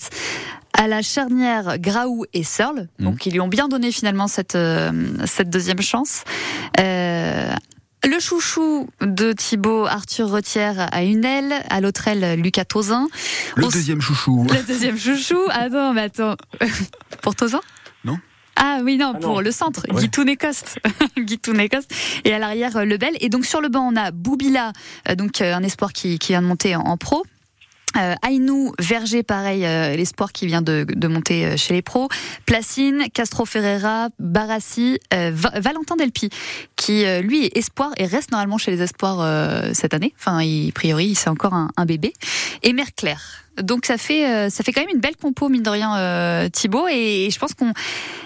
[0.73, 3.05] à la charnière Graou et Searle, mhm.
[3.05, 4.57] donc ils lui ont bien donné finalement cette
[5.25, 6.23] cette deuxième chance.
[6.79, 7.53] Euh,
[8.03, 13.07] le chouchou de Thibaut, Arthur Retière à une aile, à l'autre aile, Lucas Tozin.
[13.55, 14.47] Le deuxième chouchou.
[14.49, 15.39] Le deuxième chouchou.
[15.49, 16.35] Attends, mais attends.
[17.21, 17.61] Pour Tozin
[18.03, 18.17] Non.
[18.55, 20.01] Ah oui, non, ah pour le centre, ouais.
[20.01, 20.79] Guitoun-Écoste.
[22.25, 23.15] Et à l'arrière, Lebel.
[23.19, 24.73] Et donc sur le banc, on a Boubila,
[25.09, 27.23] euh, donc euh, un espoir qui, qui vient de monter en pro.
[27.97, 32.07] Euh, Ainou, Verger, pareil, euh, l'espoir qui vient de, de, monter euh, chez les pros.
[32.45, 36.29] Placine, Castro Ferreira, Barassi, euh, Valentin Delpi,
[36.75, 40.13] qui lui est espoir et reste normalement chez les espoirs cette année.
[40.17, 42.13] Enfin, il, a priori, c'est encore un, un, bébé.
[42.63, 43.21] Et Merclair.
[43.61, 47.29] Donc ça fait ça fait quand même une belle compo mine de rien Thibaut et,
[47.31, 47.73] je pense qu'on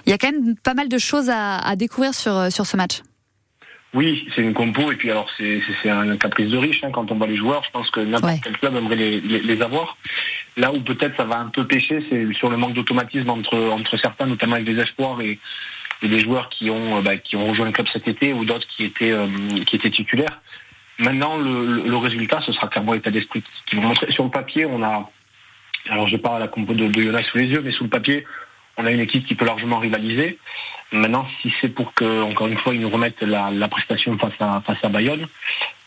[0.06, 3.02] y a quand même pas mal de choses à, à découvrir sur sur ce match.
[3.96, 7.16] Oui, c'est une compo et puis alors c'est un caprice de riche hein, quand on
[7.16, 7.64] voit les joueurs.
[7.64, 9.98] Je pense que n'importe quel club aimerait les, les, avoir.
[10.58, 13.96] Là où peut-être ça va un peu pêcher, c'est sur le manque d'automatisme entre entre
[13.96, 15.40] certains, notamment avec des espoirs et,
[16.02, 18.68] et des joueurs qui ont bah, qui ont rejoint le club cet été ou d'autres
[18.68, 19.28] qui étaient euh,
[19.66, 20.42] qui étaient titulaires.
[21.00, 24.12] Maintenant, le, le, résultat, ce sera clairement l'état d'esprit qui vont montrer.
[24.12, 25.10] Sur le papier, on a
[25.90, 27.90] alors je parle à la compo de, de Jonas sous les yeux, mais sous le
[27.90, 28.26] papier,
[28.78, 30.38] on a une équipe qui peut largement rivaliser.
[30.92, 34.62] Maintenant, si c'est pour que, encore une fois, ils nous remettent la, prestation face à,
[34.66, 35.28] face à Bayonne,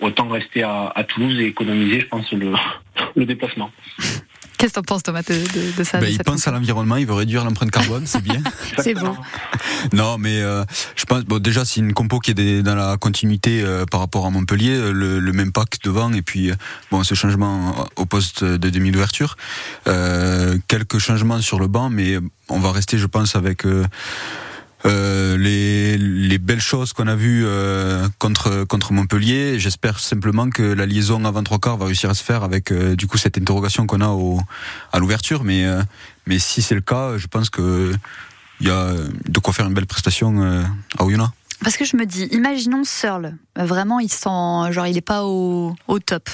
[0.00, 2.52] autant rester à, Toulouse et économiser, je pense, le,
[3.16, 3.70] le déplacement.
[4.58, 7.14] Qu'est-ce que tu en penses, Thomas, de, ça ben, Il pense à l'environnement, il veut
[7.14, 8.42] réduire l'empreinte carbone, c'est bien.
[8.78, 9.16] c'est bon.
[9.92, 10.64] Non, mais euh,
[10.96, 14.26] je pense, bon, déjà, c'est une compo qui est dans la continuité euh, par rapport
[14.26, 16.50] à Montpellier, euh, le, le, même pack devant, et puis,
[16.90, 19.36] bon, ce changement au poste de demi d'ouverture.
[20.66, 23.64] quelques changements sur le banc, mais on va rester, je pense, avec
[24.84, 29.58] euh, les, les, belles choses qu'on a vues euh, contre contre Montpellier.
[29.58, 32.94] J'espère simplement que la liaison avant trois quarts va réussir à se faire avec euh,
[32.94, 34.40] du coup cette interrogation qu'on a au,
[34.92, 35.42] à l'ouverture.
[35.42, 35.66] Mais
[36.26, 37.92] mais si c'est le cas, je pense que
[38.60, 38.92] il y a
[39.28, 40.64] de quoi faire une belle prestation
[40.98, 41.30] à Oyonnax.
[41.64, 45.74] Parce que je me dis, imaginons Searle, vraiment il sent, genre il est pas au,
[45.88, 46.28] au top.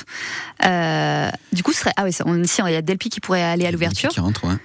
[0.60, 3.70] du coup, ce serait ah oui, ici il y a Delpi qui pourrait aller à
[3.70, 4.10] l'ouverture.
[4.10, 4.56] Qui rentre, ouais.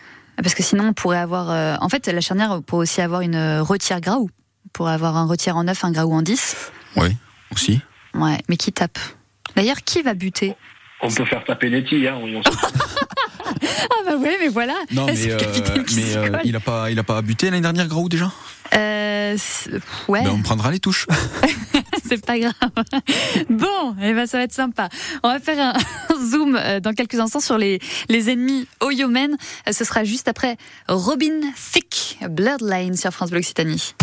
[0.41, 1.49] Parce que sinon, on pourrait avoir.
[1.49, 4.29] Euh, en fait, la charnière pourrait aussi avoir une euh, retire Graou.
[4.65, 6.71] On pourrait avoir un retire en 9, un Graou en 10.
[6.97, 7.15] Oui,
[7.51, 7.81] aussi.
[8.13, 8.99] Ouais, mais qui tape?
[9.55, 10.55] D'ailleurs, qui va buter?
[11.01, 12.19] On peut faire taper Netty, hein.
[13.91, 14.75] ah bah ouais, mais voilà.
[14.91, 18.31] Non, mais, euh, il a pas, il a pas buté l'année dernière, Graou déjà?
[18.73, 19.37] Euh,
[20.07, 20.23] ouais.
[20.23, 21.07] Ben, on prendra les touches.
[22.07, 22.53] c'est pas grave.
[23.49, 24.89] Bon, et eh ben ça va être sympa.
[25.23, 25.73] On va faire un
[26.29, 27.79] zoom euh, dans quelques instants sur les,
[28.09, 29.37] les ennemis Oyomen.
[29.67, 31.41] Euh, ce sera juste après Robin
[31.71, 33.95] Thicke, Bloodline sur France Bleu Occitanie.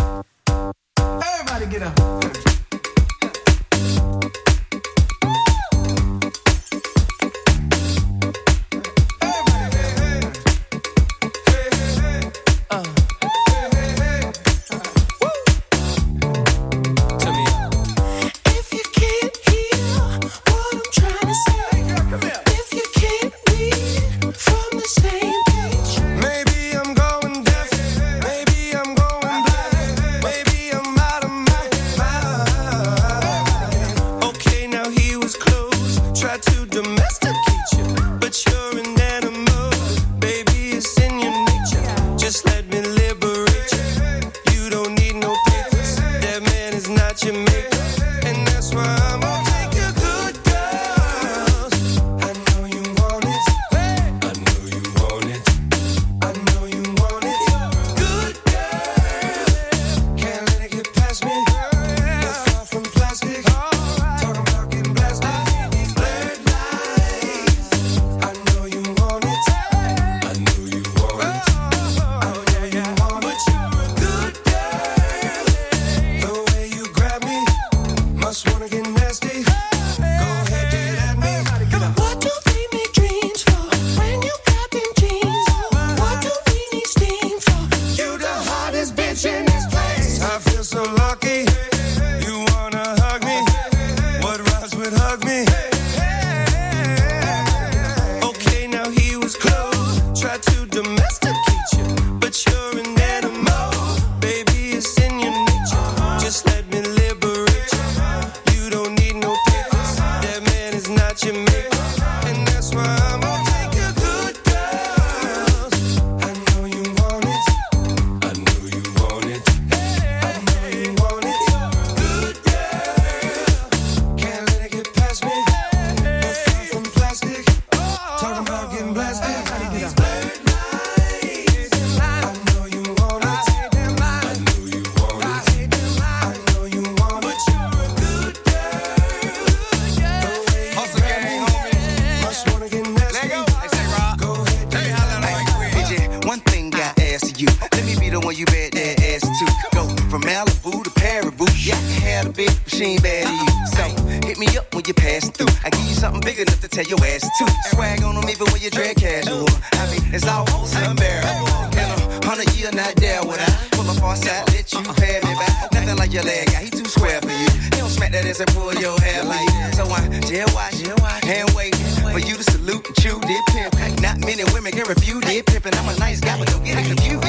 [148.26, 149.46] when you bet that ass too.
[149.70, 151.46] Go from Malibu to Paribu.
[151.62, 153.66] Yeah, I had a bitch, but she ain't bad you.
[153.70, 153.84] So
[154.26, 155.46] hit me up when you pass through.
[155.64, 157.46] I give you something big enough to tell your ass too.
[157.70, 159.46] Swag on them even when you dread casual.
[159.78, 161.46] I mean, it's almost unbearable.
[161.78, 165.20] In a hundred year, not there when I pull up on side, let you pay
[165.22, 166.48] me back like your leg.
[166.52, 167.48] Yeah, he too square for you.
[167.64, 169.48] He don't smack that ass and pull your hair like.
[169.74, 170.80] So I jail watch,
[171.24, 171.74] hand wait
[172.12, 173.74] for you to salute and chew dip pimp.
[174.00, 176.78] Not many women can refuse dip pimp, and I'm a nice guy, but don't get
[176.78, 177.24] it confused.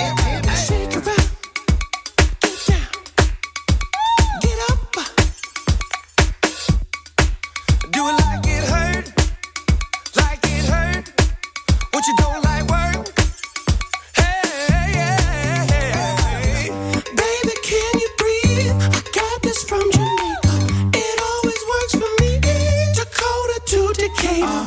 [0.68, 1.20] Shake it up.
[7.92, 9.06] Do it like it hurt,
[10.16, 11.06] like it hurt.
[11.92, 12.77] What you don't like?
[24.40, 24.67] later.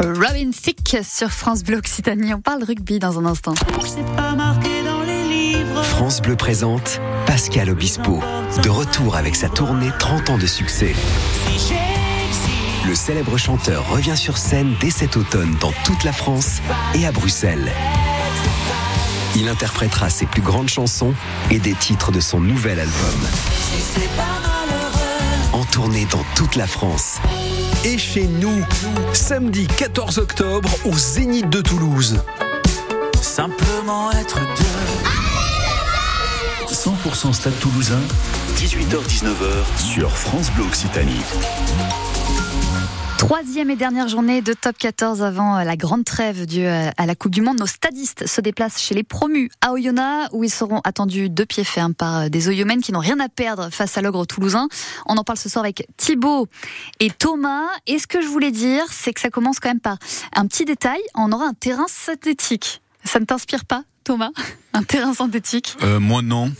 [0.00, 2.32] Robin Thicke sur France Bleu Occitanie.
[2.32, 3.54] On parle rugby dans un instant.
[5.82, 8.20] France Bleu présente Pascal Obispo,
[8.62, 10.94] de retour avec sa tournée 30 ans de succès.
[12.86, 16.60] Le célèbre chanteur revient sur scène dès cet automne dans toute la France
[16.94, 17.72] et à Bruxelles.
[19.34, 21.12] Il interprétera ses plus grandes chansons
[21.50, 23.20] et des titres de son nouvel album.
[25.52, 27.16] En tournée dans toute la France.
[27.84, 28.64] Et chez nous,
[29.12, 32.22] samedi 14 octobre au Zénith de Toulouse.
[33.20, 35.12] Simplement être deux.
[36.72, 38.00] 100% Stade Toulousain,
[38.56, 41.22] 18h-19h sur France Bleu Occitanie.
[43.26, 47.06] Troisième et dernière journée de top 14 avant euh, la grande trêve due euh, à
[47.06, 47.58] la Coupe du Monde.
[47.58, 51.64] Nos stadistes se déplacent chez les promus à Oyonnax où ils seront attendus de pied
[51.64, 54.68] ferme par euh, des Oyomènes qui n'ont rien à perdre face à l'ogre toulousain.
[55.06, 56.46] On en parle ce soir avec Thibaut
[57.00, 57.66] et Thomas.
[57.88, 59.98] Et ce que je voulais dire, c'est que ça commence quand même par
[60.32, 61.00] un petit détail.
[61.16, 62.80] On aura un terrain synthétique.
[63.02, 64.30] Ça ne t'inspire pas, Thomas?
[64.72, 65.76] Un terrain synthétique?
[65.82, 66.52] Euh, Moi non.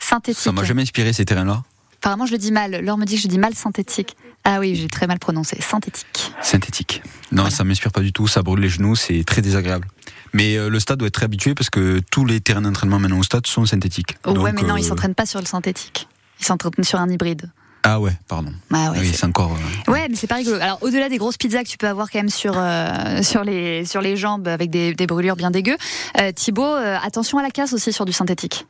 [0.00, 0.42] Synthétique.
[0.42, 1.62] Ça m'a jamais inspiré ces terrains-là.
[1.98, 2.80] Apparemment, je le dis mal.
[2.84, 4.16] Laure me dit que je dis mal synthétique.
[4.44, 5.60] Ah oui, j'ai très mal prononcé.
[5.60, 6.32] Synthétique.
[6.42, 7.02] Synthétique.
[7.30, 7.50] Non, voilà.
[7.50, 8.26] ça m'inspire pas du tout.
[8.26, 8.96] Ça brûle les genoux.
[8.96, 9.86] C'est très désagréable.
[10.32, 13.18] Mais euh, le stade doit être très habitué parce que tous les terrains d'entraînement maintenant
[13.18, 14.16] au stade sont synthétiques.
[14.26, 16.08] Oh, Donc, ouais, mais non, euh, ils s'entraînent pas sur le synthétique.
[16.40, 17.50] Ils s'entraînent sur un hybride.
[17.82, 18.52] Ah ouais, pardon.
[18.72, 19.56] Ah ouais, oui, c'est encore.
[19.88, 19.90] Euh...
[19.90, 20.58] Ouais, mais c'est pas rigolo.
[20.60, 23.86] Alors au-delà des grosses pizzas que tu peux avoir quand même sur euh, sur les
[23.86, 25.76] sur les jambes avec des, des brûlures bien dégueu,
[26.20, 28.66] euh, Thibaut, attention à la casse aussi sur du synthétique.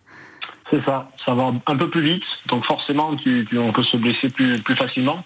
[0.70, 3.96] C'est ça, ça va un peu plus vite, donc forcément tu, tu, on peut se
[3.96, 5.24] blesser plus, plus facilement.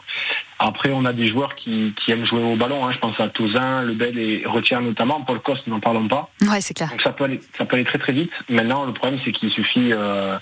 [0.59, 2.93] Après, on a des joueurs qui, qui aiment jouer au ballon, hein.
[2.93, 6.31] je pense à Tozin, Lebel et Retière notamment, Paul Coste, n'en parlons pas.
[6.43, 6.89] Ouais, c'est clair.
[6.89, 8.33] Donc ça peut, aller, ça peut aller très très vite.
[8.49, 10.39] Maintenant, le problème c'est qu'il suffit euh,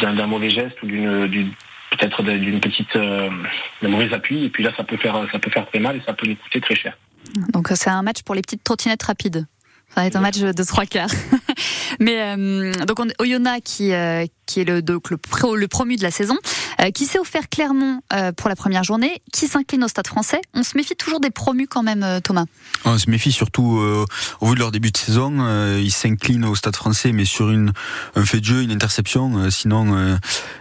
[0.00, 1.52] d'un mauvais geste ou d'une
[1.90, 3.30] peut-être d'une petite euh,
[3.82, 6.02] d'un mauvais appui, et puis là ça peut faire ça peut faire très mal et
[6.06, 6.96] ça peut nous coûter très cher.
[7.52, 9.46] Donc c'est un match pour les petites trottinettes rapides.
[9.94, 11.10] Ça va être un match de trois quarts.
[12.00, 15.96] Mais euh, donc on, Oyonnax qui euh, qui est le donc le, pro, le promu
[15.96, 16.36] de la saison,
[16.80, 20.40] euh, qui s'est offert Clermont euh, pour la première journée, qui s'incline au Stade Français.
[20.54, 22.46] On se méfie toujours des promus quand même, euh, Thomas.
[22.84, 23.78] On se méfie surtout
[24.40, 25.76] au vu de leur début de saison.
[25.76, 27.72] ils s'inclinent au Stade Français, mais sur une
[28.16, 29.50] un fait de jeu, une interception.
[29.50, 30.18] sinon,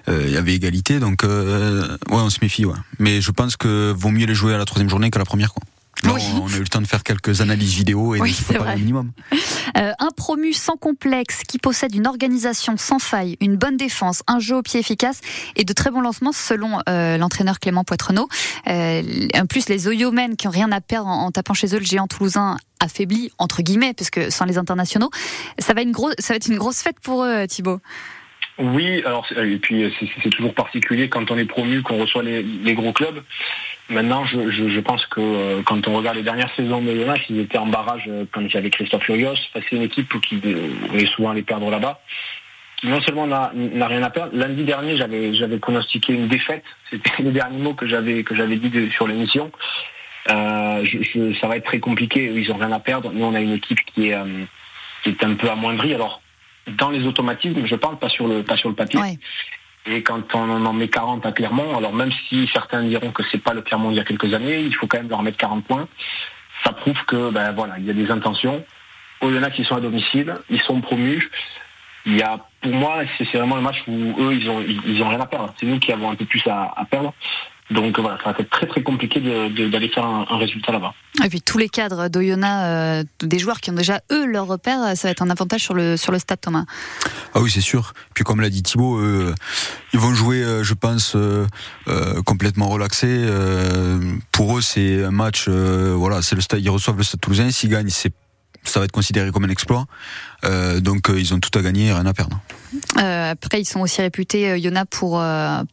[0.07, 0.99] il y avait égalité.
[0.99, 2.65] Donc ouais, on se méfie.
[2.65, 2.75] Ouais.
[2.99, 5.53] Mais je pense que vaut mieux les jouer à la troisième journée qu'à la première.
[5.53, 5.63] Quoi.
[6.03, 6.21] Oui.
[6.41, 8.79] on a eu le temps de faire quelques analyses vidéo et oui, de préparer le
[8.79, 9.11] minimum.
[9.75, 14.39] Euh, un promu sans complexe qui possède une organisation sans faille, une bonne défense, un
[14.39, 15.19] jeu au pied efficace
[15.55, 18.27] et de très bons lancements selon euh, l'entraîneur Clément Poitrenaud.
[18.67, 21.79] Euh, en plus, les Oyomènes qui ont rien à perdre en, en, tapant chez eux
[21.79, 25.11] le géant toulousain affaibli entre guillemets, parce que sans les internationaux,
[25.59, 27.79] ça va, une grosse, ça va être une grosse fête pour eux, Thibaut.
[28.59, 29.93] Oui, alors et puis
[30.23, 33.21] c'est toujours particulier quand on est promu qu'on reçoit les, les, gros clubs.
[33.89, 37.19] Maintenant, je, je, je, pense que euh, quand on regarde les dernières saisons de Yonas,
[37.29, 39.35] ils étaient en barrage euh, quand il y avait Christophe Furios.
[39.53, 40.41] C'est une équipe qui
[40.93, 42.01] est souvent les perdre là-bas,
[42.83, 44.35] non seulement n'a rien à perdre.
[44.35, 46.63] Lundi dernier, j'avais j'avais pronostiqué une défaite.
[46.89, 49.51] C'était les derniers mots que j'avais que j'avais dit sur l'émission.
[50.29, 52.31] Euh, je, ça va être très compliqué.
[52.35, 53.11] Ils ont rien à perdre.
[53.13, 54.25] Nous, on a une équipe qui est euh,
[55.03, 55.93] qui est un peu amoindrie.
[55.93, 56.21] Alors
[56.67, 58.99] dans les automatismes, je parle pas sur le pas sur le papier.
[58.99, 59.19] Ouais.
[59.85, 63.41] Et quand on en met 40 à Clermont, alors même si certains diront que c'est
[63.41, 65.65] pas le Clermont il y a quelques années, il faut quand même leur mettre 40
[65.65, 65.87] points.
[66.63, 68.65] Ça prouve que ben voilà, il y a des intentions.
[69.21, 71.31] Il y en a qui sont à domicile, ils sont promus.
[72.05, 75.09] Il y a, pour moi, c'est vraiment le match où eux, ils ont, ils, ont
[75.09, 75.53] rien à perdre.
[75.59, 77.13] C'est nous qui avons un peu plus à, à perdre.
[77.69, 80.93] Donc voilà, ça va être très très compliqué d'aller faire un, un résultat là-bas.
[81.23, 84.95] Et puis tous les cadres d'Oyonnax, euh, des joueurs qui ont déjà eux leur repère,
[84.95, 86.65] ça va être un avantage sur le sur le stade Thomas.
[87.33, 87.93] Ah oui, c'est sûr.
[88.13, 89.35] Puis comme l'a dit Thibaut, euh,
[89.93, 91.45] ils vont jouer, euh, je pense, euh,
[92.25, 93.25] complètement relaxés.
[94.31, 95.49] pour eux, c'est un match.
[95.49, 96.61] voilà, c'est le stade.
[96.61, 97.51] Ils reçoivent le stade Toulousain.
[97.51, 98.13] S'ils gagnent, c'est
[98.67, 99.85] ça va être considéré comme un exploit.
[100.43, 102.39] Euh, donc euh, ils ont tout à gagner et rien à perdre.
[102.97, 105.23] Euh, après, ils sont aussi réputés, euh, Yona, pour,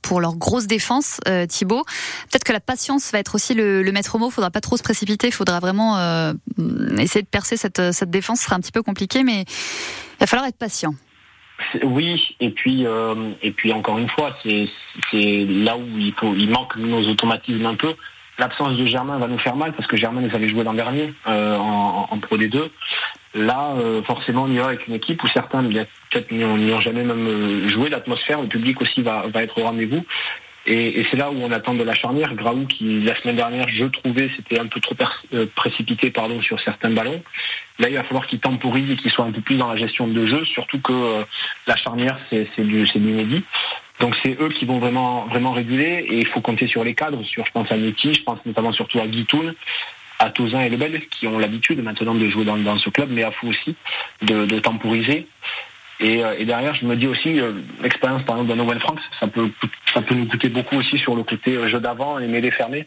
[0.03, 1.84] pour leur grosse défense, Thibaut.
[2.30, 4.28] Peut-être que la patience va être aussi le, maître mot.
[4.28, 5.28] Il faudra pas trop se précipiter.
[5.28, 5.99] Il faudra vraiment
[6.99, 8.40] essayer de percer cette, cette défense.
[8.40, 10.95] Ce sera un petit peu compliqué, mais il va falloir être patient.
[11.82, 14.68] Oui, et puis euh, et puis encore une fois, c'est
[15.11, 17.95] c'est là où il faut il manque nos automatismes un peu.
[18.39, 21.14] L'absence de Germain va nous faire mal parce que Germain nous avait joué l'an dernier
[21.26, 22.70] euh, en, en, Pro D2.
[23.35, 27.03] Là, euh, forcément, on y va avec une équipe où certains peut-être n'y ont, jamais
[27.03, 27.89] même joué.
[27.89, 30.05] L'atmosphère, le public aussi va, être au rendez-vous.
[30.66, 32.35] Et, c'est là où on attend de la charnière.
[32.35, 34.95] Graou, qui la semaine dernière, je trouvais, c'était un peu trop
[35.35, 37.22] euh, précipité pardon, sur certains ballons.
[37.78, 40.07] Là, il va falloir qu'il temporise et qu'il soit un peu plus dans la gestion
[40.07, 41.24] de jeu, surtout que euh,
[41.66, 43.45] la charnière, c'est du, du inédit.
[44.01, 47.22] Donc c'est eux qui vont vraiment vraiment réguler et il faut compter sur les cadres,
[47.24, 49.55] sur je pense à Neti, je pense notamment surtout à Guitoun.
[50.18, 53.30] à Touzin et Lebel, qui ont l'habitude maintenant de jouer dans, ce club, mais à
[53.32, 53.74] fou aussi
[54.22, 55.26] de, temporiser.
[56.03, 59.26] Euh, et, derrière, je me dis aussi, euh, l'expérience par exemple d'un Owen Franks, ça
[59.26, 59.51] peut,
[59.92, 62.86] ça peut nous coûter beaucoup aussi sur le côté jeu d'avant et mêlée fermée.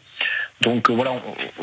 [0.60, 1.12] Donc euh, voilà,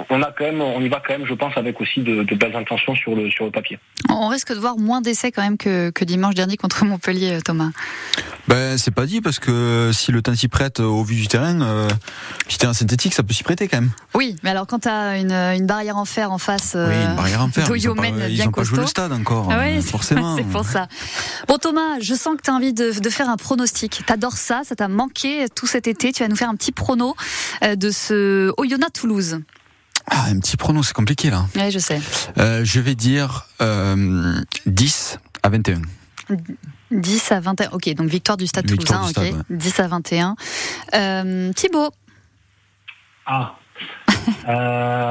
[0.09, 2.55] on, a quand même, on y va quand même, je pense, avec aussi de, belles
[2.55, 3.77] intentions sur le, sur le papier.
[4.09, 7.71] On risque de voir moins d'essais quand même que, dimanche dernier contre Montpellier, euh, Thomas.
[8.47, 11.59] Ben c'est pas dit parce que si le temps s'y prête au vu du terrain,
[11.61, 11.89] euh,
[12.47, 13.89] du terrain synthétique, ça peut s'y prêter quand même.
[14.13, 17.41] Oui, mais alors quand tu as une, barrière en fer en face, oui, une barrière
[17.41, 17.67] en fer.
[17.75, 20.35] ils n'ont pas, joué le stade encore, ah forcément.
[20.37, 20.87] c'est pour ça.
[21.47, 24.03] Bon Thomas, je sens que tu as envie de, faire un pronostic.
[24.05, 26.13] T'adores ça, ça t'a manqué tout cet été.
[26.13, 27.15] Tu vas nous faire un petit prono
[27.63, 29.39] de ce Oyonnax Toulouse.
[30.07, 31.45] Ah, un petit pronom, c'est compliqué là.
[31.55, 31.99] Oui, je sais.
[32.37, 35.81] Euh, je vais dire 10 euh, à 21.
[36.91, 37.69] 10 à 21.
[37.71, 39.11] Ok, donc victoire du Stade Toulousain.
[39.49, 40.35] 10 à 21.
[40.93, 41.89] Euh, Thibaut.
[43.25, 43.55] Ah.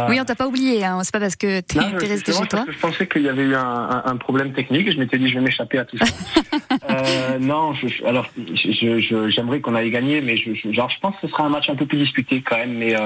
[0.09, 0.85] Oui, on t'a pas oublié.
[0.85, 1.01] Hein.
[1.05, 2.65] C'est pas parce que tu es resté chez toi.
[2.69, 4.91] je pensais qu'il y avait eu un, problème technique.
[4.91, 6.07] Je m'étais dit, je vais m'échapper à tout ça.
[7.41, 8.27] non, alors
[9.29, 11.77] j'aimerais qu'on aille gagner, mais je, genre, je pense que ce sera un match un
[11.77, 12.75] peu plus disputé quand même.
[12.75, 12.97] Mais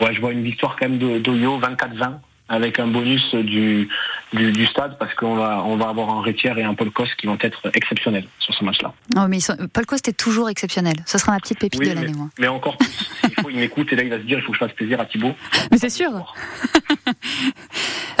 [0.00, 2.18] ouais, je vois une victoire quand même d'Oyo 24-20
[2.48, 3.88] avec un bonus du,
[4.34, 7.26] du, stade parce qu'on va, on va avoir un Rétière et un Paul Coste qui
[7.26, 8.92] vont être exceptionnels sur ce match-là.
[9.16, 9.38] Oh, mais
[9.72, 10.96] Paul Coste est toujours exceptionnel.
[11.06, 12.28] Ce sera ma petite pépite de l'année, moi.
[12.38, 13.10] Mais encore plus.
[13.24, 14.74] il faut, il m'écoute et là, il va se dire il faut que je fasse
[14.74, 15.34] plaisir à Thibaut.
[15.70, 16.34] Mais c'est sûr.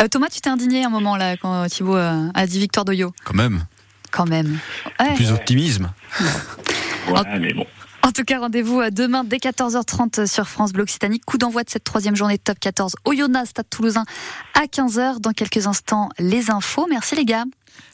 [0.00, 3.14] Euh, Thomas, tu t'es indigné un moment là quand Thibaut a dit victoire d'Oyo?
[3.24, 3.64] Quand même.
[4.10, 4.58] Quand même.
[5.14, 5.92] Plus d'optimisme.
[7.08, 7.66] Ouais, mais bon.
[8.04, 11.20] En tout cas, rendez-vous euh, demain dès 14h30 sur France Bleu Occitanie.
[11.20, 14.04] Coup d'envoi de cette troisième journée de top 14 Oyonnax, Stade Toulousain
[14.52, 15.20] à 15h.
[15.20, 16.86] Dans quelques instants, les infos.
[16.90, 17.44] Merci les gars.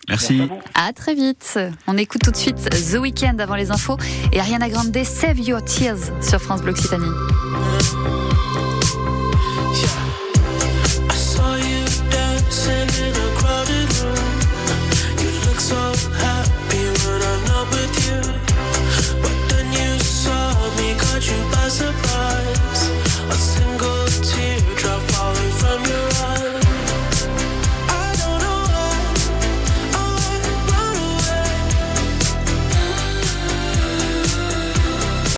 [0.08, 0.42] Merci.
[0.74, 1.60] À, très vite.
[1.86, 3.98] On écoute tout de suite The Weeknd avant les infos
[4.32, 7.06] et Ariana Grande Save Your Tears sur France Bleu Occitanie.